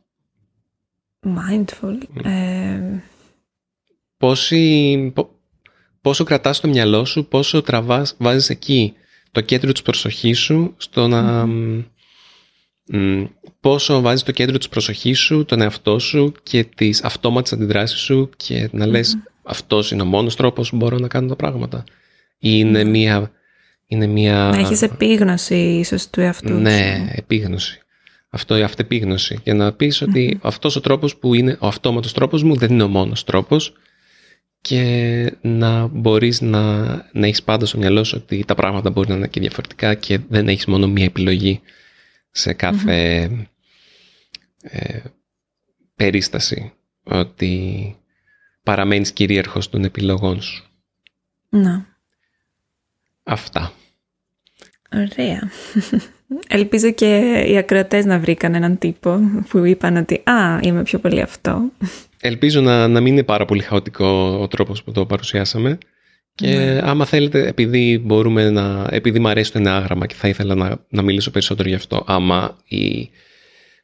Mindful. 1.22 2.24
Ε... 2.24 3.02
πόσο 6.02 6.24
κρατάς 6.24 6.60
το 6.60 6.68
μυαλό 6.68 7.06
σου, 7.06 7.26
πόσο 7.26 7.62
τραβάς, 7.62 8.16
βάζεις 8.18 8.50
εκεί 8.50 8.94
το 9.32 9.42
κέντρο 9.42 9.72
της 9.72 9.82
προσοχής 9.82 10.40
σου 10.40 10.74
στο 10.78 11.08
να... 11.08 11.48
πόσο 13.60 14.02
βάζεις 14.02 14.24
το 14.24 14.32
κέντρο 14.32 14.58
της 14.58 14.70
προσοχής 14.70 15.20
σου, 15.20 15.46
τον 15.46 15.62
εαυτό 15.62 16.00
σου 16.00 16.34
και 16.44 16.64
τις 16.64 17.04
αυτόματες 17.04 17.54
αντιδράσεις 17.54 18.00
σου 18.00 18.30
και 18.38 18.70
να 18.72 18.86
λες 18.86 19.18
αυτός 19.44 19.92
είναι 19.92 20.02
ο 20.02 20.06
μόνος 20.06 20.36
τρόπος 20.36 20.70
που 20.70 20.76
μπορώ 20.76 20.98
να 20.98 21.08
κάνω 21.08 21.28
τα 21.28 21.36
πράγματα. 21.36 21.84
Ή 22.38 22.50
είναι 22.54 22.84
ναι. 22.84 22.90
μία... 22.90 23.32
Είναι 23.92 24.08
μία... 24.08 24.34
Να 24.34 24.60
έχεις 24.60 24.82
επίγνωση 24.82 25.56
ίσως 25.56 26.10
του 26.10 26.22
εαυτού 26.22 26.54
Ναι, 26.54 27.08
επίγνωση. 27.12 27.80
Αυτό 28.30 28.58
η 28.58 28.62
αυτεπίγνωση. 28.62 29.40
Για 29.44 29.54
να 29.54 29.74
πεις 29.74 30.02
ότι 30.02 30.40
αυτός 30.42 30.76
ο 30.76 30.80
τρόπος 30.80 31.18
που 31.18 31.34
είναι 31.34 31.58
ο 31.60 31.68
αυτόματος 31.68 32.14
τρόπος 32.14 32.44
μου 32.44 32.56
δεν 32.56 32.72
είναι 32.72 32.84
ο 32.84 32.88
μόνος 32.88 33.24
τρόπος 33.24 33.74
και 34.62 35.38
να 35.42 35.88
μπορείς 35.88 36.42
να, 36.42 36.84
να 37.14 37.28
έχεις 37.28 37.44
πάντα 37.44 37.66
στο 37.66 37.78
μυαλό 37.78 38.04
σου 38.04 38.22
ότι 38.24 38.44
τα 38.46 38.56
πράγματα 38.56 38.90
μπορεί 38.90 39.10
να 39.10 39.16
είναι 39.16 39.28
και 39.28 39.40
διαφορετικά 39.40 39.94
και 39.94 40.20
δεν 40.30 40.48
έχεις 40.48 40.66
μόνο 40.66 40.88
μία 40.88 41.06
επιλογή 41.06 41.62
σε 42.32 42.54
καθε 42.54 43.22
ε, 44.62 45.00
περίσταση. 45.96 46.74
Ότι 47.04 47.96
παραμένεις 48.64 49.12
κυρίαρχος 49.12 49.70
των 49.70 49.84
επιλογών 49.84 50.42
σου. 50.42 50.64
Να. 51.50 51.89
Αυτά. 53.32 53.72
Ωραία. 54.96 55.50
Ελπίζω 56.48 56.92
και 56.92 57.44
οι 57.48 57.58
ακροατές 57.58 58.06
να 58.06 58.20
βρήκαν 58.20 58.56
έναν 58.56 58.78
τύπο 58.78 59.20
που 59.50 59.66
είπαν 59.66 59.96
ότι 59.98 60.22
«Α, 60.24 60.60
είμαι 60.62 60.84
πιο 60.84 61.00
πολύ 61.00 61.22
αυτό». 61.22 61.62
Ελπίζω 62.22 62.62
να, 62.62 62.88
να 62.88 63.02
μην 63.02 63.14
είναι 63.14 63.24
πάρα 63.24 63.46
πολύ 63.46 63.62
χαοτικό 63.62 64.08
ο 64.42 64.48
τρόπος 64.48 64.84
που 64.84 64.92
το 64.92 65.06
παρουσιάσαμε. 65.06 65.78
Και 66.36 66.48
ναι. 66.48 66.80
άμα 66.84 67.06
θέλετε, 67.06 67.48
επειδή 67.48 68.02
μπορούμε 68.06 68.50
να. 68.50 68.88
επειδή 68.92 69.20
μου 69.20 69.28
αρέσει 69.28 69.52
το 69.52 69.58
ενάγραμμα 69.58 70.06
και 70.06 70.16
θα 70.16 70.28
ήθελα 70.28 70.56
να, 70.56 70.86
να 70.90 71.02
μιλήσω 71.02 71.32
περισσότερο 71.32 71.70
γι' 71.70 71.76
αυτό, 71.76 72.04
άμα 72.08 72.58
η 72.68 73.10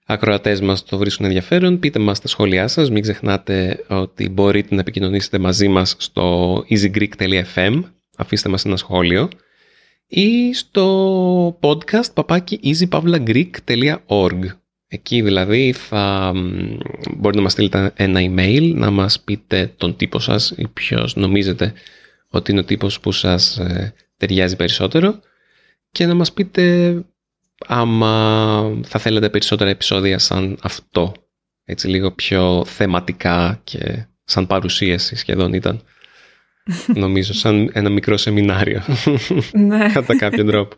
ακροατές 0.06 0.62
μας 0.62 0.84
το 0.84 0.98
βρίσκουν 0.98 1.26
ενδιαφέρον, 1.26 1.80
πείτε 1.80 2.00
μας 2.00 2.20
τα 2.20 2.28
σχόλιά 2.28 2.68
σας. 2.68 2.90
Μην 2.90 3.02
ξεχνάτε 3.02 3.84
ότι 3.88 4.30
μπορείτε 4.30 4.76
να 4.76 4.82
επικοινωνήσετε 4.82 5.40
μαζί 5.40 5.68
μας 5.68 5.96
στο 5.98 6.56
easygreek.fm, 6.70 7.84
αφήστε 8.18 8.50
μας 8.50 8.66
ένα 8.66 8.78
σχόλιο, 8.78 9.30
ή 10.08 10.54
στο 10.54 11.60
podcast 11.62 12.14
παπάκι 12.14 12.60
easypavlagreek.org. 12.64 14.40
Εκεί 14.88 15.22
δηλαδή 15.22 15.72
θα 15.74 16.32
μπορείτε 17.16 17.38
να 17.38 17.42
μας 17.42 17.52
στείλετε 17.52 17.92
ένα 17.96 18.20
email, 18.24 18.74
να 18.76 18.90
μας 18.92 19.20
πείτε 19.20 19.74
τον 19.78 19.96
τύπο 19.96 20.20
σας 20.20 20.54
ή 20.58 20.68
ποιος 20.68 21.16
νομίζετε 21.16 21.74
ότι 22.30 22.52
είναι 22.52 22.60
ο 22.60 22.64
τύπος 22.64 23.00
που 23.00 23.12
σας 23.12 23.58
ε, 23.58 23.94
ταιριάζει 24.18 24.56
περισσότερο 24.56 25.20
και 25.92 26.06
να 26.06 26.14
μας 26.14 26.34
πείτε 26.34 26.96
άμα 27.68 28.82
θα 28.84 29.00
θέλετε 29.00 29.30
περισσότερα 29.30 29.70
επεισόδια 29.70 30.20
σαν 30.20 30.58
αυτό. 30.62 31.14
Έτσι 31.64 31.88
λίγο 31.88 32.12
πιο 32.12 32.66
θεματικά 32.66 33.60
και 33.64 34.06
σαν 34.24 34.48
παρουσίαση 34.48 35.16
σχεδόν 35.16 35.54
ήταν. 35.54 35.82
Νομίζω 36.94 37.34
σαν 37.34 37.70
ένα 37.74 37.90
μικρό 37.90 38.18
σεμινάριο. 38.18 38.82
Ναι. 39.52 39.90
Κατά 39.94 40.18
κάποιο 40.18 40.46
τρόπο. 40.46 40.76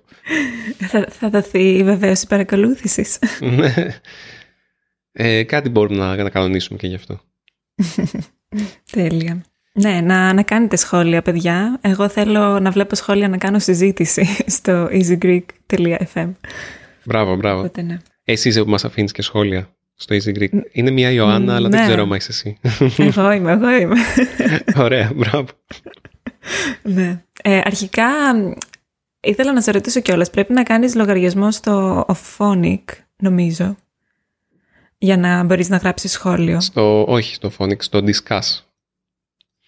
Θα, 0.78 1.08
θα 1.10 1.30
δοθεί 1.30 1.84
βεβαίω 1.84 2.12
η 2.12 2.28
παρακολούθησης. 2.28 3.19
ναι. 3.39 3.73
Ε, 5.12 5.43
κάτι 5.43 5.69
μπορούμε 5.69 5.97
να, 5.97 6.23
να 6.23 6.30
κανονίσουμε 6.30 6.78
και 6.78 6.88
γι' 6.88 6.95
αυτό. 6.95 7.21
Τέλεια. 8.91 9.43
Ναι, 9.73 10.02
να, 10.02 10.34
να 10.34 10.43
κάνετε 10.43 10.76
σχόλια, 10.76 11.21
παιδιά. 11.21 11.80
Εγώ 11.82 12.10
θέλω 12.10 12.60
να 12.60 12.71
βλέπω 12.71 12.95
σχόλια 12.95 13.28
να 13.30 13.38
κάνω 13.38 13.60
συζήτηση 13.60 14.26
στο 14.58 14.89
easygreek.fm. 14.91 16.32
Μπράβο, 17.04 17.36
μπράβο. 17.36 17.60
Οπότε, 17.60 17.82
ναι. 17.82 17.97
Εσύ 18.23 18.50
είσαι 18.50 18.63
που 18.63 18.69
μας 18.69 18.86
αφήνεις 18.86 19.12
και 19.12 19.21
σχόλια 19.21 19.76
στο 19.97 20.15
Easy 20.15 20.38
Greek. 20.38 20.49
Είναι 20.71 20.91
μια 20.91 21.12
Ιωάννα, 21.12 21.55
αλλά 21.55 21.69
δεν 21.69 21.79
ναι. 21.79 21.86
ξέρω 21.86 22.01
αν 22.01 22.12
είσαι 22.12 22.31
εσύ. 22.31 22.60
Εγώ 22.97 23.31
είμαι, 23.31 23.51
εγώ 23.51 23.69
είμαι. 23.69 23.95
Ωραία, 24.86 25.12
μπράβο. 25.15 25.47
ναι. 26.83 27.23
Ε, 27.41 27.62
αρχικά, 27.63 28.05
ήθελα 29.19 29.53
να 29.53 29.62
σε 29.62 29.71
ρωτήσω 29.71 29.99
κιόλας, 29.99 30.29
πρέπει 30.29 30.53
να 30.53 30.63
κάνεις 30.63 30.95
λογαριασμό 30.95 31.51
στο 31.51 32.05
Ophonic 32.07 32.83
νομίζω, 33.17 33.75
για 34.97 35.17
να 35.17 35.43
μπορείς 35.43 35.69
να 35.69 35.77
γράψεις 35.77 36.12
σχόλιο. 36.12 36.62
Στο, 36.62 37.05
όχι 37.07 37.36
στο 37.36 37.51
Phonics, 37.57 37.81
στο 37.83 38.03
Discuss. 38.05 38.62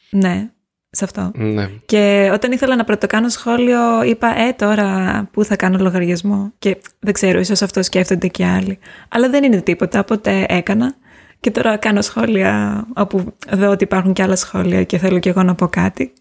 Ναι, 0.10 0.50
σε 0.92 1.04
αυτό. 1.04 1.32
Ναι. 1.36 1.70
Και 1.86 2.30
όταν 2.34 2.52
ήθελα 2.52 2.76
να 2.76 2.84
πρωτοκάνω 2.84 3.30
σχόλιο, 3.30 4.04
είπα, 4.04 4.40
ε, 4.40 4.54
τώρα 4.54 5.30
πού 5.32 5.44
θα 5.44 5.56
κάνω 5.56 5.78
λογαριασμό; 5.78 6.54
Και 6.60 6.78
δεν 7.00 7.14
ξέρω, 7.14 7.40
ίσως 7.40 7.62
αυτό 7.62 7.84
σκέφτονται 7.84 8.28
και 8.28 8.46
άλλοι. 8.46 8.80
Αλλά 9.10 9.30
δεν 9.30 9.44
είναι 9.44 9.62
τίποτα, 9.62 10.00
οπότε 10.00 10.46
έκανα. 10.50 10.96
Και 11.40 11.52
τώρα 11.52 11.78
κάνω 11.78 12.02
σχόλια 12.02 12.84
όπου 12.96 13.34
δω 13.52 13.70
ότι 13.70 13.84
υπάρχουν 13.84 14.14
και 14.14 14.22
άλλα 14.22 14.36
σχόλια 14.36 14.84
και 14.84 14.98
θέλω 14.98 15.20
και 15.20 15.30
εγώ 15.30 15.44
να 15.44 15.56
πω 15.56 15.68
κάτι. 15.68 16.14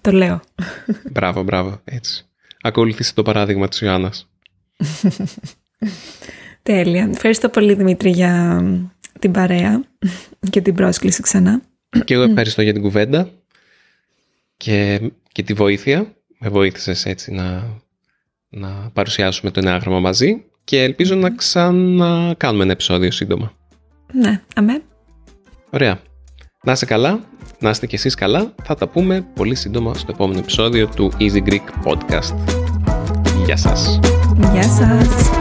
Το 0.00 0.10
λέω. 0.12 0.40
Μπράβο, 1.12 1.42
μπράβο, 1.42 1.80
έτσι. 1.84 2.26
Ακολουθήστε 2.62 3.12
το 3.14 3.22
παράδειγμα 3.22 3.68
της 3.68 3.80
Ιωάννας. 3.80 4.30
Τέλεια. 6.62 7.10
Ευχαριστώ 7.12 7.48
πολύ 7.48 7.74
Δημήτρη 7.74 8.10
για 8.10 8.62
την 9.18 9.30
παρέα 9.30 9.84
και 10.50 10.60
την 10.60 10.74
πρόσκληση 10.74 11.22
ξανά. 11.22 11.62
Και 12.04 12.14
εγώ 12.14 12.22
ευχαριστώ 12.22 12.62
για 12.62 12.72
την 12.72 12.82
κουβέντα 12.82 13.30
και, 14.56 15.10
και 15.32 15.42
τη 15.42 15.52
βοήθεια. 15.52 16.14
Με 16.38 16.48
βοήθησες 16.48 17.06
έτσι 17.06 17.32
να, 17.32 17.64
να 18.48 18.90
παρουσιάσουμε 18.92 19.50
το 19.50 19.60
ενάγραμμα 19.60 20.00
μαζί 20.00 20.44
και 20.64 20.82
ελπίζω 20.82 21.14
να 21.14 21.30
ξανακάνουμε 21.30 22.62
ένα 22.62 22.72
επεισόδιο 22.72 23.10
σύντομα. 23.10 23.52
Ναι, 24.12 24.42
αμέ. 24.54 24.82
Ωραία. 25.70 26.00
Να 26.62 26.72
είστε 26.72 26.86
καλά, 26.86 27.20
να 27.58 27.70
είστε 27.70 27.86
κι 27.86 27.94
εσείς 27.94 28.14
καλά. 28.14 28.54
Θα 28.62 28.74
τα 28.74 28.88
πούμε 28.88 29.26
πολύ 29.34 29.54
σύντομα 29.54 29.94
στο 29.94 30.12
επόμενο 30.14 30.38
επεισόδιο 30.38 30.86
του 30.86 31.12
Easy 31.18 31.48
Greek 31.48 31.84
Podcast. 31.84 32.34
Γεια 33.44 33.56
σας. 33.56 34.00
Γεια 34.52 34.62
σας. 34.62 35.35